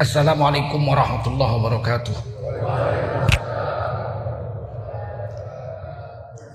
Assalamualaikum 0.00 0.80
warahmatullahi 0.80 1.52
wabarakatuh. 1.60 2.16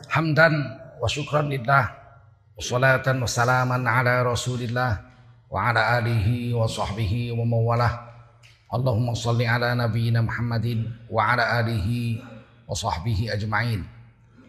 Hamdan 0.10 0.54
wa 0.98 1.06
syukran 1.06 1.54
lillah 1.54 1.94
wa 1.94 2.58
salatan 2.58 3.22
wa 3.22 3.30
salaman 3.30 3.86
ala 3.86 4.26
rasulillah 4.26 4.98
wa 5.46 5.62
ala 5.62 6.02
alihi 6.02 6.58
wa 6.58 6.66
sahbihi 6.66 7.38
wa 7.38 7.46
mawalah. 7.46 7.94
Allahumma 8.74 9.14
salli 9.14 9.46
ala 9.46 9.78
nabiyyina 9.78 10.26
Muhammadin 10.26 10.90
wa 11.06 11.38
ala 11.38 11.62
alihi 11.62 12.18
wa 12.66 12.74
sahbihi 12.74 13.30
ajma'in. 13.30 13.86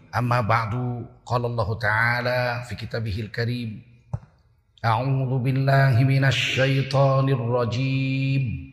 Amma 0.09 0.41
ba'du 0.41 1.05
qala 1.21 1.45
Allah 1.53 1.69
Ta'ala 1.77 2.39
fi 2.65 2.73
kitabihil 2.73 3.29
karim 3.29 3.77
A'udzu 4.81 5.37
billahi 5.45 6.01
minasy 6.01 6.57
syaithanir 6.57 7.45
rajim 7.45 8.73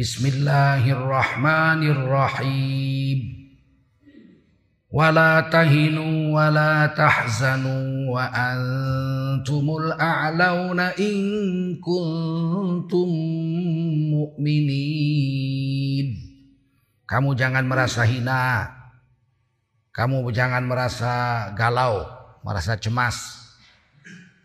بسم 0.00 0.28
الله 0.28 0.84
الرحمن 0.92 1.80
الرحيم 1.88 3.18
ولا 4.92 5.48
تهنوا 5.48 6.16
ولا 6.36 6.92
تحزنوا 6.92 7.88
وأنتم 8.12 9.66
الأعلون 9.80 10.80
إن 11.00 11.16
كنتم 11.80 13.08
مؤمنين 14.12 16.08
Kamu 17.08 17.32
jangan 17.32 17.64
merasa 17.64 18.04
hina 18.04 18.68
Kamu 19.96 20.28
jangan 20.28 20.66
merasa 20.66 21.48
galau 21.56 22.04
Merasa 22.44 22.76
cemas 22.76 23.46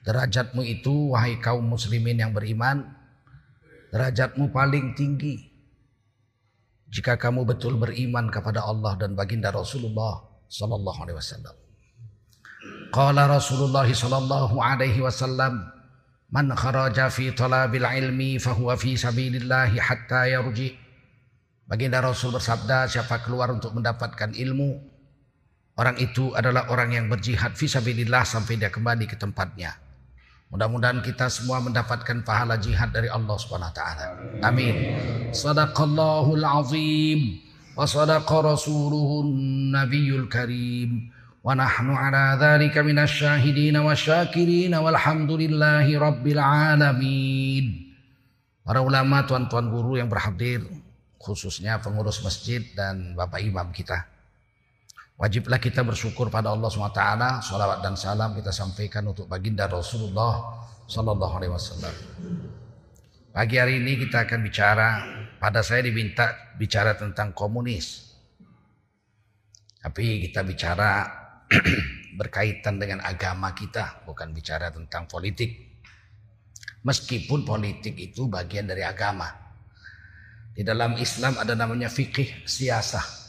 Derajatmu 0.08 0.64
itu 0.64 1.12
wahai 1.12 1.44
kaum 1.44 1.68
muslimin 1.68 2.24
yang 2.24 2.32
beriman 2.32 2.95
derajatmu 3.97 4.53
paling 4.53 4.93
tinggi. 4.93 5.41
Jika 6.93 7.17
kamu 7.17 7.49
betul 7.49 7.81
beriman 7.81 8.29
kepada 8.29 8.63
Allah 8.69 8.93
dan 9.01 9.17
baginda 9.17 9.49
Rasulullah 9.49 10.21
sallallahu 10.53 10.99
alaihi 11.03 11.19
wasallam. 11.19 11.57
Qala 12.93 13.27
Rasulullah 13.27 13.89
sallallahu 13.89 14.61
alaihi 14.61 15.01
wasallam, 15.01 15.65
"Man 16.29 16.53
kharaja 16.53 17.09
fi 17.09 17.33
talabil 17.33 17.83
ilmi 17.83 18.37
fahuwa 18.37 18.77
fi 18.77 18.95
sabilillah 18.95 19.73
hatta 19.81 20.29
yarji." 20.29 20.77
Baginda 21.67 21.99
Rasul 21.99 22.31
bersabda, 22.31 22.87
siapa 22.87 23.27
keluar 23.27 23.51
untuk 23.51 23.75
mendapatkan 23.75 24.31
ilmu, 24.39 24.79
orang 25.75 25.99
itu 25.99 26.31
adalah 26.39 26.71
orang 26.71 26.95
yang 26.95 27.07
berjihad 27.11 27.59
fi 27.59 27.67
sabilillah 27.67 28.23
sampai 28.23 28.55
dia 28.55 28.71
kembali 28.71 29.11
ke 29.11 29.19
tempatnya. 29.19 29.86
Mudah-mudahan 30.47 31.03
kita 31.03 31.27
semua 31.27 31.59
mendapatkan 31.59 32.23
pahala 32.23 32.55
jihad 32.55 32.95
dari 32.95 33.11
Allah 33.11 33.35
Subhanahu 33.35 33.67
wa 33.67 33.77
taala. 33.77 34.07
Amin. 34.47 34.75
Sadaqallahul 35.35 36.47
azim 36.47 37.43
wa 37.75 37.83
sadaqa 37.83 38.55
rasuluhun 38.55 39.27
nabiyul 39.75 40.31
karim 40.31 41.11
wa 41.43 41.51
nahnu 41.51 41.99
ala 41.99 42.39
dzalika 42.39 42.87
minasyahidin 42.87 43.75
wasyakirin 43.75 44.71
walhamdulillahi 44.71 45.99
rabbil 45.99 46.39
alamin. 46.39 47.91
Para 48.67 48.83
ulama, 48.83 49.23
tuan-tuan 49.27 49.71
guru 49.71 49.95
yang 49.95 50.11
berhadir, 50.11 50.63
khususnya 51.23 51.79
pengurus 51.79 52.19
masjid 52.23 52.63
dan 52.75 53.15
Bapak 53.15 53.39
Imam 53.43 53.71
kita. 53.71 54.16
Wajiblah 55.17 55.57
kita 55.57 55.81
bersyukur 55.81 56.29
pada 56.29 56.53
Allah 56.53 56.69
SWT. 56.69 57.05
Salawat 57.41 57.81
dan 57.81 57.97
salam 57.97 58.37
kita 58.37 58.53
sampaikan 58.53 59.09
untuk 59.09 59.25
baginda 59.25 59.65
Rasulullah 59.65 60.61
Sallallahu 60.85 61.35
Alaihi 61.41 61.53
Wasallam. 61.57 61.95
Pagi 63.33 63.57
hari 63.57 63.81
ini 63.81 63.97
kita 63.97 64.29
akan 64.29 64.41
bicara. 64.45 64.89
Pada 65.41 65.65
saya 65.65 65.89
diminta 65.89 66.53
bicara 66.61 67.01
tentang 67.01 67.33
komunis. 67.33 68.13
Tapi 69.81 70.29
kita 70.29 70.45
bicara 70.45 71.09
berkaitan 72.21 72.77
dengan 72.77 73.01
agama 73.01 73.57
kita, 73.57 74.05
bukan 74.05 74.37
bicara 74.37 74.69
tentang 74.69 75.09
politik. 75.09 75.81
Meskipun 76.85 77.41
politik 77.49 77.97
itu 77.97 78.29
bagian 78.29 78.69
dari 78.69 78.85
agama. 78.85 79.33
Di 80.53 80.61
dalam 80.61 81.01
Islam 81.01 81.41
ada 81.41 81.57
namanya 81.57 81.89
fikih 81.89 82.45
siasah 82.45 83.26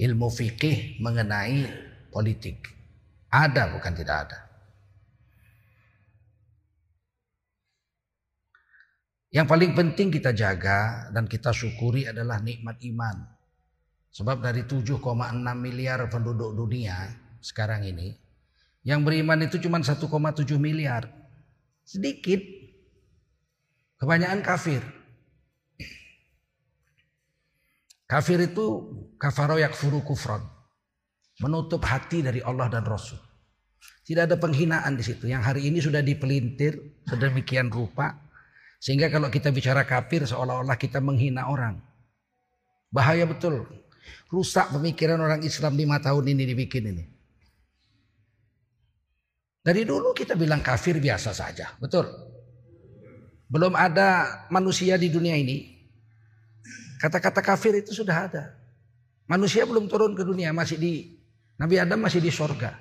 ilmu 0.00 0.32
fikih 0.32 0.96
mengenai 1.04 1.68
politik. 2.08 2.64
Ada 3.28 3.68
bukan 3.76 3.92
tidak 3.92 4.16
ada. 4.26 4.38
Yang 9.30 9.46
paling 9.46 9.72
penting 9.78 10.08
kita 10.10 10.34
jaga 10.34 11.06
dan 11.14 11.30
kita 11.30 11.54
syukuri 11.54 12.10
adalah 12.10 12.42
nikmat 12.42 12.82
iman. 12.82 13.30
Sebab 14.10 14.42
dari 14.42 14.66
7,6 14.66 14.98
miliar 15.54 16.02
penduduk 16.10 16.50
dunia 16.58 17.14
sekarang 17.38 17.86
ini, 17.86 18.10
yang 18.82 19.06
beriman 19.06 19.46
itu 19.46 19.62
cuma 19.62 19.78
1,7 19.78 20.02
miliar. 20.58 21.06
Sedikit. 21.86 22.42
Kebanyakan 24.02 24.42
kafir. 24.42 24.82
Kafir 28.10 28.42
itu 28.42 28.90
kafaro 29.22 29.54
yakfuru 29.54 30.02
kufron. 30.02 30.42
Menutup 31.38 31.86
hati 31.86 32.26
dari 32.26 32.42
Allah 32.42 32.66
dan 32.66 32.82
Rasul. 32.82 33.22
Tidak 34.02 34.26
ada 34.26 34.34
penghinaan 34.34 34.98
di 34.98 35.06
situ. 35.06 35.30
Yang 35.30 35.42
hari 35.46 35.70
ini 35.70 35.78
sudah 35.78 36.02
dipelintir 36.02 37.06
sedemikian 37.06 37.70
rupa. 37.70 38.18
Sehingga 38.82 39.14
kalau 39.14 39.30
kita 39.30 39.54
bicara 39.54 39.86
kafir 39.86 40.26
seolah-olah 40.26 40.74
kita 40.74 40.98
menghina 40.98 41.46
orang. 41.46 41.78
Bahaya 42.90 43.30
betul. 43.30 43.62
Rusak 44.26 44.74
pemikiran 44.74 45.22
orang 45.22 45.46
Islam 45.46 45.78
lima 45.78 46.02
tahun 46.02 46.34
ini 46.34 46.42
dibikin 46.50 46.90
ini. 46.90 47.04
Dari 49.62 49.86
dulu 49.86 50.10
kita 50.10 50.34
bilang 50.34 50.66
kafir 50.66 50.98
biasa 50.98 51.30
saja. 51.30 51.78
Betul. 51.78 52.10
Belum 53.46 53.78
ada 53.78 54.42
manusia 54.50 54.98
di 54.98 55.06
dunia 55.06 55.38
ini 55.38 55.79
Kata-kata 57.00 57.40
kafir 57.40 57.80
itu 57.80 57.96
sudah 57.96 58.28
ada. 58.28 58.44
Manusia 59.24 59.64
belum 59.64 59.88
turun 59.88 60.12
ke 60.12 60.20
dunia, 60.20 60.52
masih 60.52 60.76
di 60.76 61.16
Nabi 61.56 61.80
Adam 61.80 61.96
masih 62.04 62.20
di 62.20 62.28
sorga. 62.28 62.76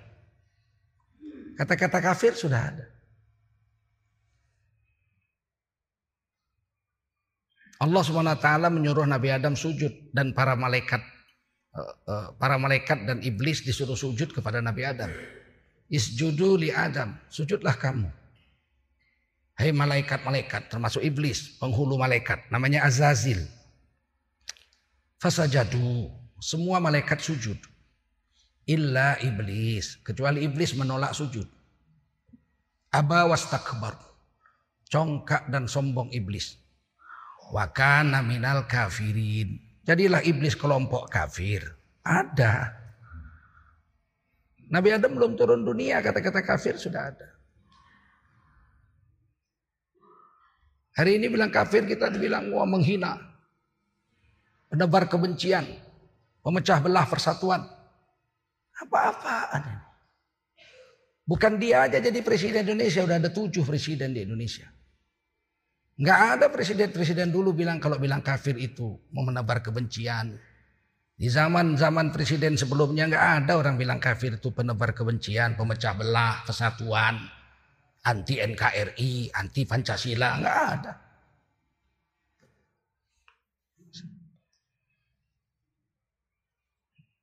Kata-kata 1.56 2.04
kafir 2.04 2.36
sudah 2.36 2.62
ada. 2.72 2.86
Allah 7.80 8.04
swt 8.04 8.48
menyuruh 8.76 9.08
Nabi 9.08 9.32
Adam 9.32 9.56
sujud 9.56 10.12
dan 10.12 10.36
para 10.36 10.52
malaikat 10.60 11.00
eh, 11.80 11.94
eh, 12.12 12.28
para 12.36 12.60
malaikat 12.60 13.08
dan 13.08 13.24
iblis 13.24 13.64
disuruh 13.64 13.96
sujud 13.96 14.36
kepada 14.36 14.60
Nabi 14.60 14.84
Adam. 14.84 15.12
Isjudu 15.88 16.60
li 16.60 16.70
Adam, 16.76 17.16
sujudlah 17.32 17.80
kamu. 17.80 18.08
Hei 19.60 19.76
malaikat-malaikat 19.76 20.72
termasuk 20.72 21.04
iblis, 21.04 21.56
penghulu 21.60 22.00
malaikat 22.00 22.48
namanya 22.52 22.84
Azazil. 22.88 23.59
Fasajadu. 25.20 26.08
Semua 26.40 26.80
malaikat 26.80 27.20
sujud. 27.20 27.60
Illa 28.64 29.20
iblis. 29.20 30.00
Kecuali 30.00 30.48
iblis 30.48 30.72
menolak 30.80 31.12
sujud. 31.12 31.46
Aba 32.96 33.28
wastakbar. 33.28 34.00
Congkak 34.88 35.52
dan 35.52 35.68
sombong 35.68 36.10
iblis. 36.16 36.56
Wakana 37.52 38.24
minal 38.24 38.66
kafirin. 38.66 39.60
Jadilah 39.84 40.24
iblis 40.24 40.56
kelompok 40.56 41.12
kafir. 41.12 41.68
Ada. 42.02 42.80
Nabi 44.70 44.94
Adam 44.94 45.18
belum 45.18 45.34
turun 45.34 45.66
dunia, 45.66 45.98
kata-kata 46.00 46.46
kafir 46.46 46.78
sudah 46.78 47.10
ada. 47.10 47.28
Hari 50.94 51.18
ini 51.18 51.26
bilang 51.26 51.50
kafir, 51.50 51.90
kita 51.90 52.14
dibilang 52.14 52.54
wah 52.54 52.70
menghina 52.70 53.29
penebar 54.70 55.10
kebencian, 55.10 55.66
pemecah 56.46 56.80
belah 56.80 57.10
persatuan. 57.10 57.66
Apa-apaan 58.80 59.62
ini? 59.66 59.84
Bukan 61.30 61.62
dia 61.62 61.86
aja 61.86 62.02
jadi 62.02 62.26
presiden 62.26 62.66
Indonesia, 62.66 63.06
udah 63.06 63.22
ada 63.22 63.30
tujuh 63.30 63.62
presiden 63.62 64.18
di 64.18 64.26
Indonesia. 64.26 64.66
Nggak 66.00 66.20
ada 66.40 66.46
presiden-presiden 66.50 67.30
dulu 67.30 67.52
bilang 67.52 67.78
kalau 67.78 68.00
bilang 68.00 68.24
kafir 68.24 68.56
itu 68.56 68.98
mau 69.12 69.22
menebar 69.22 69.60
kebencian. 69.60 70.40
Di 71.20 71.28
zaman-zaman 71.28 72.16
presiden 72.16 72.56
sebelumnya 72.56 73.06
nggak 73.12 73.26
ada 73.44 73.60
orang 73.60 73.76
bilang 73.76 74.00
kafir 74.00 74.40
itu 74.40 74.56
penebar 74.56 74.96
kebencian, 74.96 75.60
pemecah 75.60 75.94
belah, 76.00 76.48
kesatuan, 76.48 77.20
anti 78.08 78.40
NKRI, 78.40 79.36
anti 79.36 79.68
Pancasila, 79.68 80.40
nggak 80.40 80.58
ada. 80.80 80.94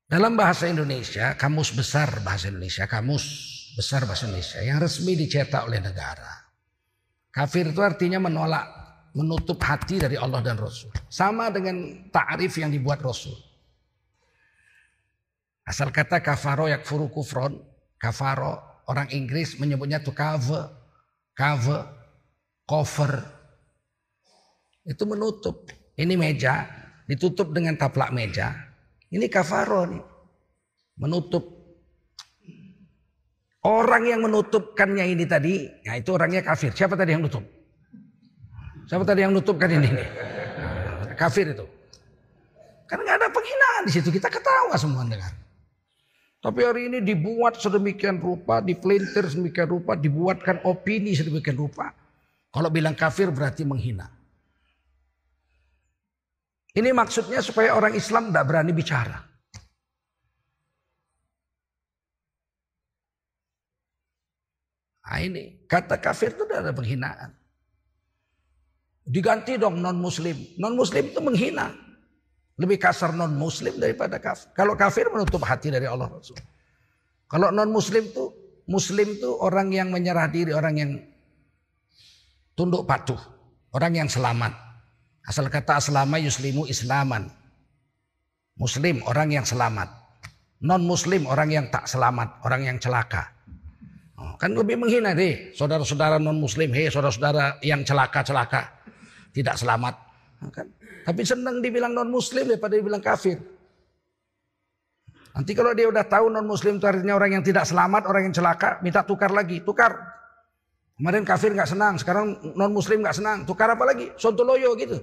Dalam 0.06 0.38
bahasa 0.38 0.70
Indonesia, 0.70 1.34
kamus 1.34 1.74
besar 1.74 2.22
bahasa 2.22 2.46
Indonesia, 2.46 2.86
kamus 2.86 3.26
besar 3.74 4.06
bahasa 4.06 4.30
Indonesia 4.30 4.62
yang 4.62 4.78
resmi 4.78 5.18
dicetak 5.18 5.66
oleh 5.66 5.82
negara. 5.82 6.46
Kafir 7.34 7.74
itu 7.74 7.82
artinya 7.82 8.22
menolak 8.22 8.64
menutup 9.18 9.58
hati 9.58 9.98
dari 9.98 10.14
Allah 10.14 10.38
dan 10.46 10.62
Rasul. 10.62 10.94
Sama 11.10 11.50
dengan 11.50 12.06
ta'rif 12.14 12.54
yang 12.54 12.70
dibuat 12.70 13.02
Rasul. 13.02 13.34
Asal 15.66 15.90
kata 15.90 16.22
kafaro 16.22 16.70
yakfuru 16.70 17.10
kufron, 17.10 17.58
kafaro 17.98 18.84
orang 18.86 19.10
Inggris 19.10 19.58
menyebutnya 19.58 19.98
to 19.98 20.14
cover, 20.14 20.70
cover, 21.34 21.82
cover. 22.62 23.12
Itu 24.86 25.02
menutup. 25.02 25.66
Ini 25.98 26.14
meja 26.14 26.70
ditutup 27.10 27.50
dengan 27.50 27.74
taplak 27.74 28.14
meja. 28.14 28.65
Ini 29.16 29.26
kafaro 29.32 29.88
nih. 29.88 30.02
Menutup. 31.00 31.56
Orang 33.64 34.06
yang 34.06 34.22
menutupkannya 34.22 35.08
ini 35.10 35.24
tadi, 35.26 35.66
ya 35.82 35.98
itu 35.98 36.14
orangnya 36.14 36.44
kafir. 36.44 36.70
Siapa 36.70 36.94
tadi 36.94 37.16
yang 37.16 37.24
nutup? 37.24 37.42
Siapa 38.86 39.02
tadi 39.02 39.26
yang 39.26 39.34
nutupkan 39.34 39.66
ini? 39.72 39.90
Kafir 41.18 41.50
itu. 41.50 41.66
Karena 42.86 43.02
nggak 43.02 43.18
ada 43.18 43.28
penghinaan 43.32 43.82
di 43.88 43.92
situ. 43.96 44.08
Kita 44.14 44.30
ketawa 44.30 44.76
semua 44.78 45.02
dengar. 45.02 45.34
Tapi 46.38 46.60
hari 46.62 46.86
ini 46.86 47.02
dibuat 47.02 47.58
sedemikian 47.58 48.22
rupa, 48.22 48.62
dipelintir 48.62 49.26
sedemikian 49.26 49.66
rupa, 49.66 49.98
dibuatkan 49.98 50.62
opini 50.62 51.10
sedemikian 51.18 51.58
rupa. 51.58 51.90
Kalau 52.54 52.70
bilang 52.70 52.94
kafir 52.94 53.34
berarti 53.34 53.66
menghina. 53.66 54.15
Ini 56.76 56.92
maksudnya 56.92 57.40
supaya 57.40 57.72
orang 57.72 57.96
Islam 57.96 58.28
tidak 58.28 58.44
berani 58.52 58.76
bicara. 58.76 59.16
Nah 65.06 65.18
ini 65.24 65.64
kata 65.64 65.96
kafir 65.96 66.36
itu 66.36 66.44
tidak 66.44 66.68
ada 66.68 66.72
penghinaan. 66.76 67.30
Diganti 69.08 69.56
dong 69.56 69.80
non 69.80 69.96
muslim. 69.96 70.36
Non 70.60 70.76
muslim 70.76 71.08
itu 71.08 71.20
menghina. 71.24 71.72
Lebih 72.60 72.76
kasar 72.76 73.16
non 73.16 73.32
muslim 73.32 73.80
daripada 73.80 74.20
kafir. 74.20 74.52
Kalau 74.52 74.76
kafir 74.76 75.08
menutup 75.08 75.40
hati 75.48 75.72
dari 75.72 75.88
Allah 75.88 76.12
Rasul. 76.12 76.36
Kalau 77.24 77.48
non 77.54 77.72
muslim 77.72 78.04
tuh 78.12 78.34
muslim 78.68 79.16
tuh 79.16 79.32
orang 79.40 79.72
yang 79.72 79.88
menyerah 79.88 80.28
diri, 80.28 80.52
orang 80.52 80.74
yang 80.76 80.90
tunduk 82.52 82.84
patuh, 82.84 83.18
orang 83.72 84.04
yang 84.04 84.08
selamat. 84.10 84.65
Asal 85.26 85.50
kata 85.50 85.82
aslama 85.82 86.22
yuslimu 86.22 86.70
islaman. 86.70 87.26
Muslim 88.56 89.02
orang 89.04 89.34
yang 89.34 89.44
selamat. 89.44 89.90
Non 90.64 90.80
muslim 90.86 91.28
orang 91.28 91.52
yang 91.52 91.66
tak 91.68 91.84
selamat, 91.84 92.40
orang 92.46 92.64
yang 92.64 92.76
celaka. 92.80 93.28
Oh, 94.16 94.32
kan 94.40 94.56
lebih 94.56 94.80
menghina 94.80 95.12
deh 95.12 95.52
saudara-saudara 95.52 96.16
non 96.16 96.40
muslim, 96.40 96.72
hei 96.72 96.88
saudara-saudara 96.88 97.60
yang 97.60 97.84
celaka-celaka, 97.84 98.80
tidak 99.36 99.60
selamat. 99.60 99.94
Kan? 100.48 100.72
Tapi 101.04 101.20
senang 101.20 101.60
dibilang 101.60 101.92
non 101.92 102.08
muslim 102.08 102.48
daripada 102.48 102.80
dibilang 102.80 103.04
kafir. 103.04 103.36
Nanti 105.36 105.52
kalau 105.52 105.76
dia 105.76 105.84
udah 105.84 106.08
tahu 106.08 106.32
non 106.32 106.48
muslim 106.48 106.80
itu 106.80 106.88
artinya 106.88 107.12
orang 107.12 107.36
yang 107.36 107.44
tidak 107.44 107.68
selamat, 107.68 108.08
orang 108.08 108.32
yang 108.32 108.34
celaka, 108.34 108.80
minta 108.80 109.04
tukar 109.04 109.28
lagi, 109.28 109.60
tukar. 109.60 109.92
Kemarin 110.96 111.28
kafir 111.28 111.52
nggak 111.52 111.76
senang, 111.76 112.00
sekarang 112.00 112.56
non 112.56 112.72
muslim 112.72 113.04
nggak 113.04 113.20
senang, 113.20 113.44
tukar 113.44 113.68
apa 113.68 113.84
lagi? 113.84 114.16
Sontoloyo 114.16 114.72
gitu. 114.80 114.96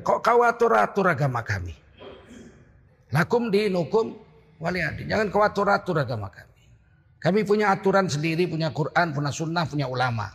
Kok 0.00 0.18
kau 0.24 0.40
atur-atur 0.42 1.06
agama 1.12 1.44
kami? 1.44 1.76
Lakum 3.10 3.50
dinukum 3.50 4.16
waliadi. 4.62 5.06
Jangan 5.06 5.28
kau 5.28 5.42
atur-atur 5.42 6.02
agama 6.02 6.30
kami. 6.30 6.48
Kami 7.20 7.44
punya 7.44 7.68
aturan 7.68 8.08
sendiri, 8.08 8.48
punya 8.48 8.72
Quran, 8.72 9.12
punya 9.12 9.30
sunnah, 9.30 9.64
punya 9.68 9.86
ulama. 9.86 10.28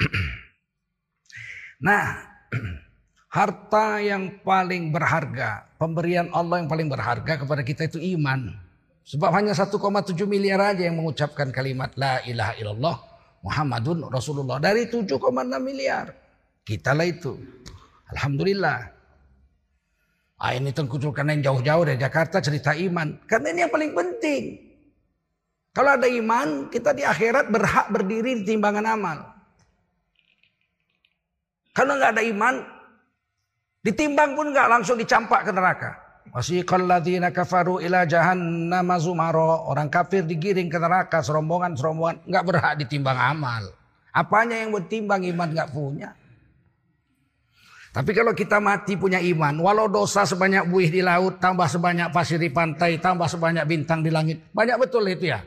Nah, 1.80 2.12
harta 3.40 4.04
yang 4.04 4.44
paling 4.44 4.92
berharga, 4.92 5.64
pemberian 5.80 6.28
Allah 6.28 6.60
yang 6.60 6.68
paling 6.68 6.92
berharga 6.92 7.40
kepada 7.40 7.64
kita 7.64 7.88
itu 7.88 7.96
iman. 8.20 8.52
Sebab 9.08 9.32
hanya 9.32 9.56
1,7 9.56 9.72
miliar 10.28 10.60
aja 10.60 10.84
yang 10.84 11.00
mengucapkan 11.00 11.48
kalimat 11.48 11.88
la 11.96 12.20
ilaha 12.28 12.52
illallah 12.60 13.09
Muhammadun 13.40 14.08
Rasulullah 14.12 14.60
dari 14.60 14.84
7,6 14.84 15.16
miliar. 15.60 16.12
Kita 16.60 16.92
lah 16.92 17.08
itu. 17.08 17.40
Alhamdulillah. 18.12 18.78
Ah, 20.40 20.56
ini 20.56 20.72
tengkuculkan 20.72 21.28
yang 21.28 21.40
jauh-jauh 21.44 21.84
dari 21.84 22.00
Jakarta 22.00 22.40
cerita 22.40 22.72
iman. 22.72 23.20
Karena 23.28 23.52
ini 23.52 23.60
yang 23.64 23.72
paling 23.72 23.92
penting. 23.92 24.42
Kalau 25.70 25.94
ada 25.94 26.08
iman, 26.08 26.72
kita 26.72 26.96
di 26.96 27.04
akhirat 27.04 27.52
berhak 27.52 27.86
berdiri 27.92 28.42
di 28.42 28.44
timbangan 28.44 28.86
amal. 28.88 29.18
Karena 31.70 31.92
nggak 31.96 32.12
ada 32.18 32.24
iman, 32.26 32.54
ditimbang 33.86 34.34
pun 34.34 34.50
nggak 34.50 34.68
langsung 34.68 34.98
dicampak 34.98 35.46
ke 35.46 35.52
neraka. 35.54 36.09
Wasiqal 36.30 36.86
ladzina 36.86 37.34
kafaru 37.34 37.82
ila 37.82 38.06
jahannam 38.06 38.88
zumara. 39.02 39.66
Orang 39.66 39.90
kafir 39.90 40.22
digiring 40.22 40.70
ke 40.70 40.78
neraka 40.78 41.18
serombongan-serombongan 41.26 42.26
nggak 42.26 42.44
berhak 42.46 42.74
ditimbang 42.78 43.18
amal. 43.18 43.66
Apanya 44.14 44.58
yang 44.58 44.70
bertimbang 44.70 45.26
iman 45.26 45.48
nggak 45.50 45.70
punya. 45.74 46.10
Tapi 47.90 48.14
kalau 48.14 48.30
kita 48.30 48.62
mati 48.62 48.94
punya 48.94 49.18
iman, 49.18 49.58
walau 49.58 49.90
dosa 49.90 50.22
sebanyak 50.22 50.70
buih 50.70 50.94
di 50.94 51.02
laut, 51.02 51.42
tambah 51.42 51.66
sebanyak 51.66 52.14
pasir 52.14 52.38
di 52.38 52.46
pantai, 52.46 53.02
tambah 53.02 53.26
sebanyak 53.26 53.66
bintang 53.66 53.98
di 53.98 54.14
langit, 54.14 54.46
banyak 54.54 54.78
betul 54.78 55.02
itu 55.10 55.26
ya. 55.26 55.42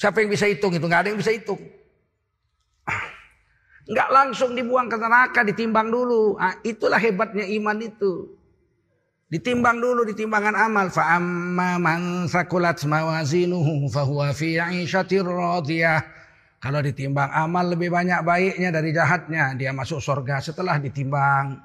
Siapa 0.00 0.24
yang 0.24 0.32
bisa 0.32 0.48
hitung 0.48 0.72
itu? 0.72 0.80
Nggak 0.88 1.00
ada 1.04 1.08
yang 1.12 1.20
bisa 1.20 1.28
hitung. 1.28 1.60
Nggak 3.84 4.08
langsung 4.08 4.56
dibuang 4.56 4.88
ke 4.88 4.96
neraka, 4.96 5.44
ditimbang 5.44 5.92
dulu. 5.92 6.40
Nah, 6.40 6.56
itulah 6.64 6.96
hebatnya 6.96 7.44
iman 7.44 7.76
itu. 7.84 8.39
Ditimbang 9.30 9.78
dulu 9.78 10.02
ditimbangan 10.02 10.58
amal. 10.58 10.90
Fa 10.90 11.14
amma 11.14 11.78
man 11.78 12.26
sakulat 12.26 12.82
mawazinuhu 12.82 13.86
fahuwa 13.86 14.34
fi 14.34 14.58
'ishatir 14.58 15.22
radiyah. 15.22 16.02
Kalau 16.58 16.82
ditimbang 16.82 17.30
amal 17.30 17.70
lebih 17.70 17.94
banyak 17.94 18.26
baiknya 18.26 18.74
dari 18.74 18.90
jahatnya, 18.90 19.54
dia 19.54 19.70
masuk 19.70 20.02
surga 20.02 20.42
setelah 20.42 20.82
ditimbang. 20.82 21.62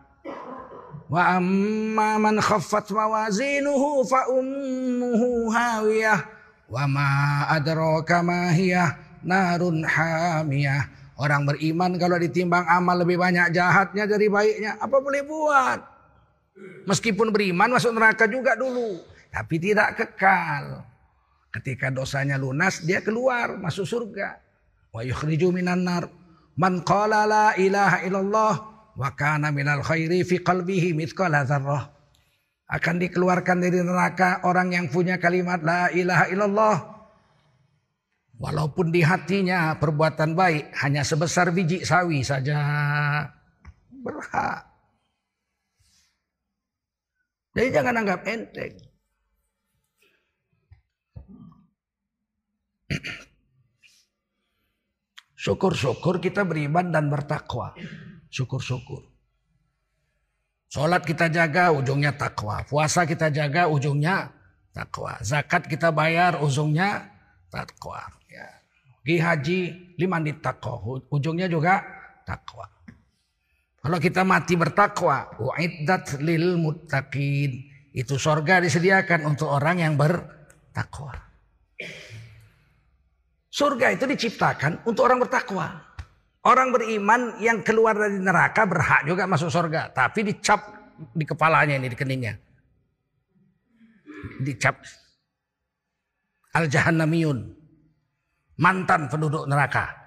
Wa 1.09 1.41
amma 1.41 2.21
man 2.21 2.37
khaffat 2.37 2.93
mawazinuhu 2.93 4.05
fa 4.05 4.29
ummuhu 4.29 5.49
hawiyah. 5.49 6.21
Wa 6.69 6.85
ma 6.85 7.49
adraka 7.49 8.21
ma 8.21 8.53
hiya 8.53 8.93
narun 9.25 9.81
hamiyah. 9.81 10.85
Orang 11.17 11.49
beriman 11.49 11.97
kalau 11.97 12.21
ditimbang 12.21 12.69
amal 12.69 13.01
lebih 13.01 13.17
banyak 13.17 13.57
jahatnya 13.57 14.05
dari 14.05 14.29
baiknya. 14.29 14.77
Apa 14.77 15.01
boleh 15.01 15.25
buat? 15.25 15.94
Meskipun 16.85 17.31
beriman 17.35 17.75
masuk 17.75 17.91
neraka 17.91 18.25
juga 18.25 18.55
dulu. 18.55 19.03
Tapi 19.31 19.55
tidak 19.59 19.99
kekal. 19.99 20.83
Ketika 21.51 21.91
dosanya 21.91 22.39
lunas 22.39 22.83
dia 22.83 23.03
keluar 23.03 23.59
masuk 23.59 23.83
surga. 23.87 24.39
Wa 24.91 25.03
yukhriju 25.03 25.51
minan 25.51 25.83
nar. 25.83 26.07
Man 26.55 26.83
qala 26.87 27.27
la 27.27 27.45
ilaha 27.59 28.03
illallah. 28.07 28.53
Wa 28.95 29.11
kana 29.11 29.51
minal 29.51 29.83
khairi 29.83 30.23
fi 30.23 30.39
qalbihi 30.39 30.95
mithqala 30.95 31.43
dzarrah. 31.43 31.91
Akan 32.71 32.97
dikeluarkan 32.97 33.61
dari 33.61 33.83
neraka 33.83 34.41
orang 34.47 34.73
yang 34.73 34.87
punya 34.89 35.21
kalimat 35.21 35.61
la 35.61 35.93
ilaha 35.93 36.25
illallah 36.33 36.95
Walaupun 38.35 38.91
di 38.91 38.99
hatinya 38.99 39.79
perbuatan 39.79 40.35
baik 40.35 40.75
hanya 40.83 41.07
sebesar 41.07 41.55
biji 41.55 41.87
sawi 41.87 42.19
saja 42.19 42.59
berhak. 44.03 44.74
Jadi 47.55 47.67
jangan 47.71 48.03
anggap 48.03 48.27
enteng. 48.27 48.75
Syukur-syukur 55.39 56.19
kita 56.19 56.43
beriman 56.43 56.91
dan 56.91 57.07
bertakwa. 57.07 57.71
Syukur-syukur. 58.27 59.07
Sholat 60.67 61.07
kita 61.07 61.31
jaga 61.31 61.71
ujungnya 61.71 62.11
takwa. 62.19 62.67
Puasa 62.67 63.07
kita 63.07 63.31
jaga 63.31 63.71
ujungnya 63.71 64.35
takwa. 64.75 65.15
Zakat 65.23 65.71
kita 65.71 65.95
bayar 65.95 66.43
ujungnya 66.43 67.07
takwa. 67.47 68.03
Gi 69.05 69.15
haji 69.15 69.59
lima 69.95 70.19
di 70.19 70.35
takwa. 70.35 70.83
Ujungnya 71.07 71.47
juga 71.47 71.79
takwa. 72.27 72.74
Kalau 73.85 74.01
kita 74.01 74.25
mati 74.25 74.57
bertakwa, 74.57 75.29
wa'iddat 75.37 76.17
lil 76.17 76.57
muttaqin. 76.57 77.69
Itu 77.93 78.17
sorga 78.17 78.57
disediakan 78.57 79.29
untuk 79.29 79.45
orang 79.45 79.77
yang 79.77 79.93
bertakwa. 79.93 81.13
Surga 83.45 83.93
itu 83.93 84.09
diciptakan 84.09 84.89
untuk 84.89 85.05
orang 85.05 85.21
bertakwa. 85.21 85.85
Orang 86.49 86.73
beriman 86.73 87.37
yang 87.37 87.61
keluar 87.61 87.93
dari 87.93 88.17
neraka 88.17 88.65
berhak 88.65 89.05
juga 89.05 89.29
masuk 89.29 89.53
surga. 89.53 89.93
Tapi 89.93 90.33
dicap 90.33 90.65
di 91.13 91.21
kepalanya 91.21 91.77
ini, 91.77 91.85
di 91.85 91.97
keningnya. 91.97 92.33
Dicap. 94.41 94.81
Al-Jahannamiyun 96.57 97.53
mantan 98.57 99.13
penduduk 99.13 99.45
neraka. 99.45 100.04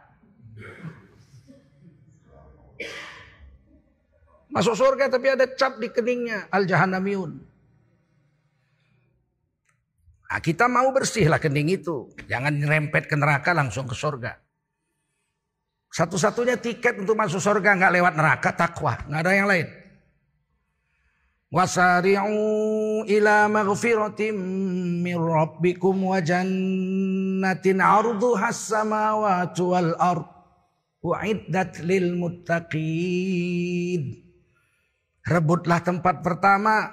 Masuk 4.59 4.75
surga 4.75 5.07
tapi 5.07 5.31
ada 5.31 5.47
cap 5.55 5.79
di 5.79 5.87
keningnya. 5.87 6.51
Al-Jahannamiyun. 6.51 7.31
Nah, 10.29 10.41
kita 10.43 10.67
mau 10.67 10.91
bersihlah 10.91 11.39
kening 11.39 11.79
itu. 11.79 12.11
Jangan 12.27 12.59
nyerempet 12.59 13.07
ke 13.07 13.15
neraka 13.15 13.55
langsung 13.55 13.87
ke 13.87 13.95
surga. 13.95 14.35
Satu-satunya 15.95 16.59
tiket 16.59 16.99
untuk 16.99 17.15
masuk 17.15 17.39
surga 17.39 17.79
nggak 17.79 17.95
lewat 18.03 18.13
neraka 18.19 18.51
takwa, 18.51 18.99
nggak 19.07 19.23
ada 19.23 19.33
yang 19.33 19.47
lain. 19.47 19.71
Wasari'u 21.49 23.09
ila 23.09 23.49
maghfiratim 23.49 24.37
min 25.01 25.17
rabbikum 25.17 26.13
wa 26.13 26.21
jannatin 26.21 27.79
arduhas 27.81 28.75
samawati 28.75 29.63
wal 29.65 29.95
ard 29.97 30.29
uiddat 31.01 31.79
lil 31.81 32.21
muttaqin. 32.21 34.03
Rebutlah 35.29 35.85
tempat 35.85 36.25
pertama 36.25 36.89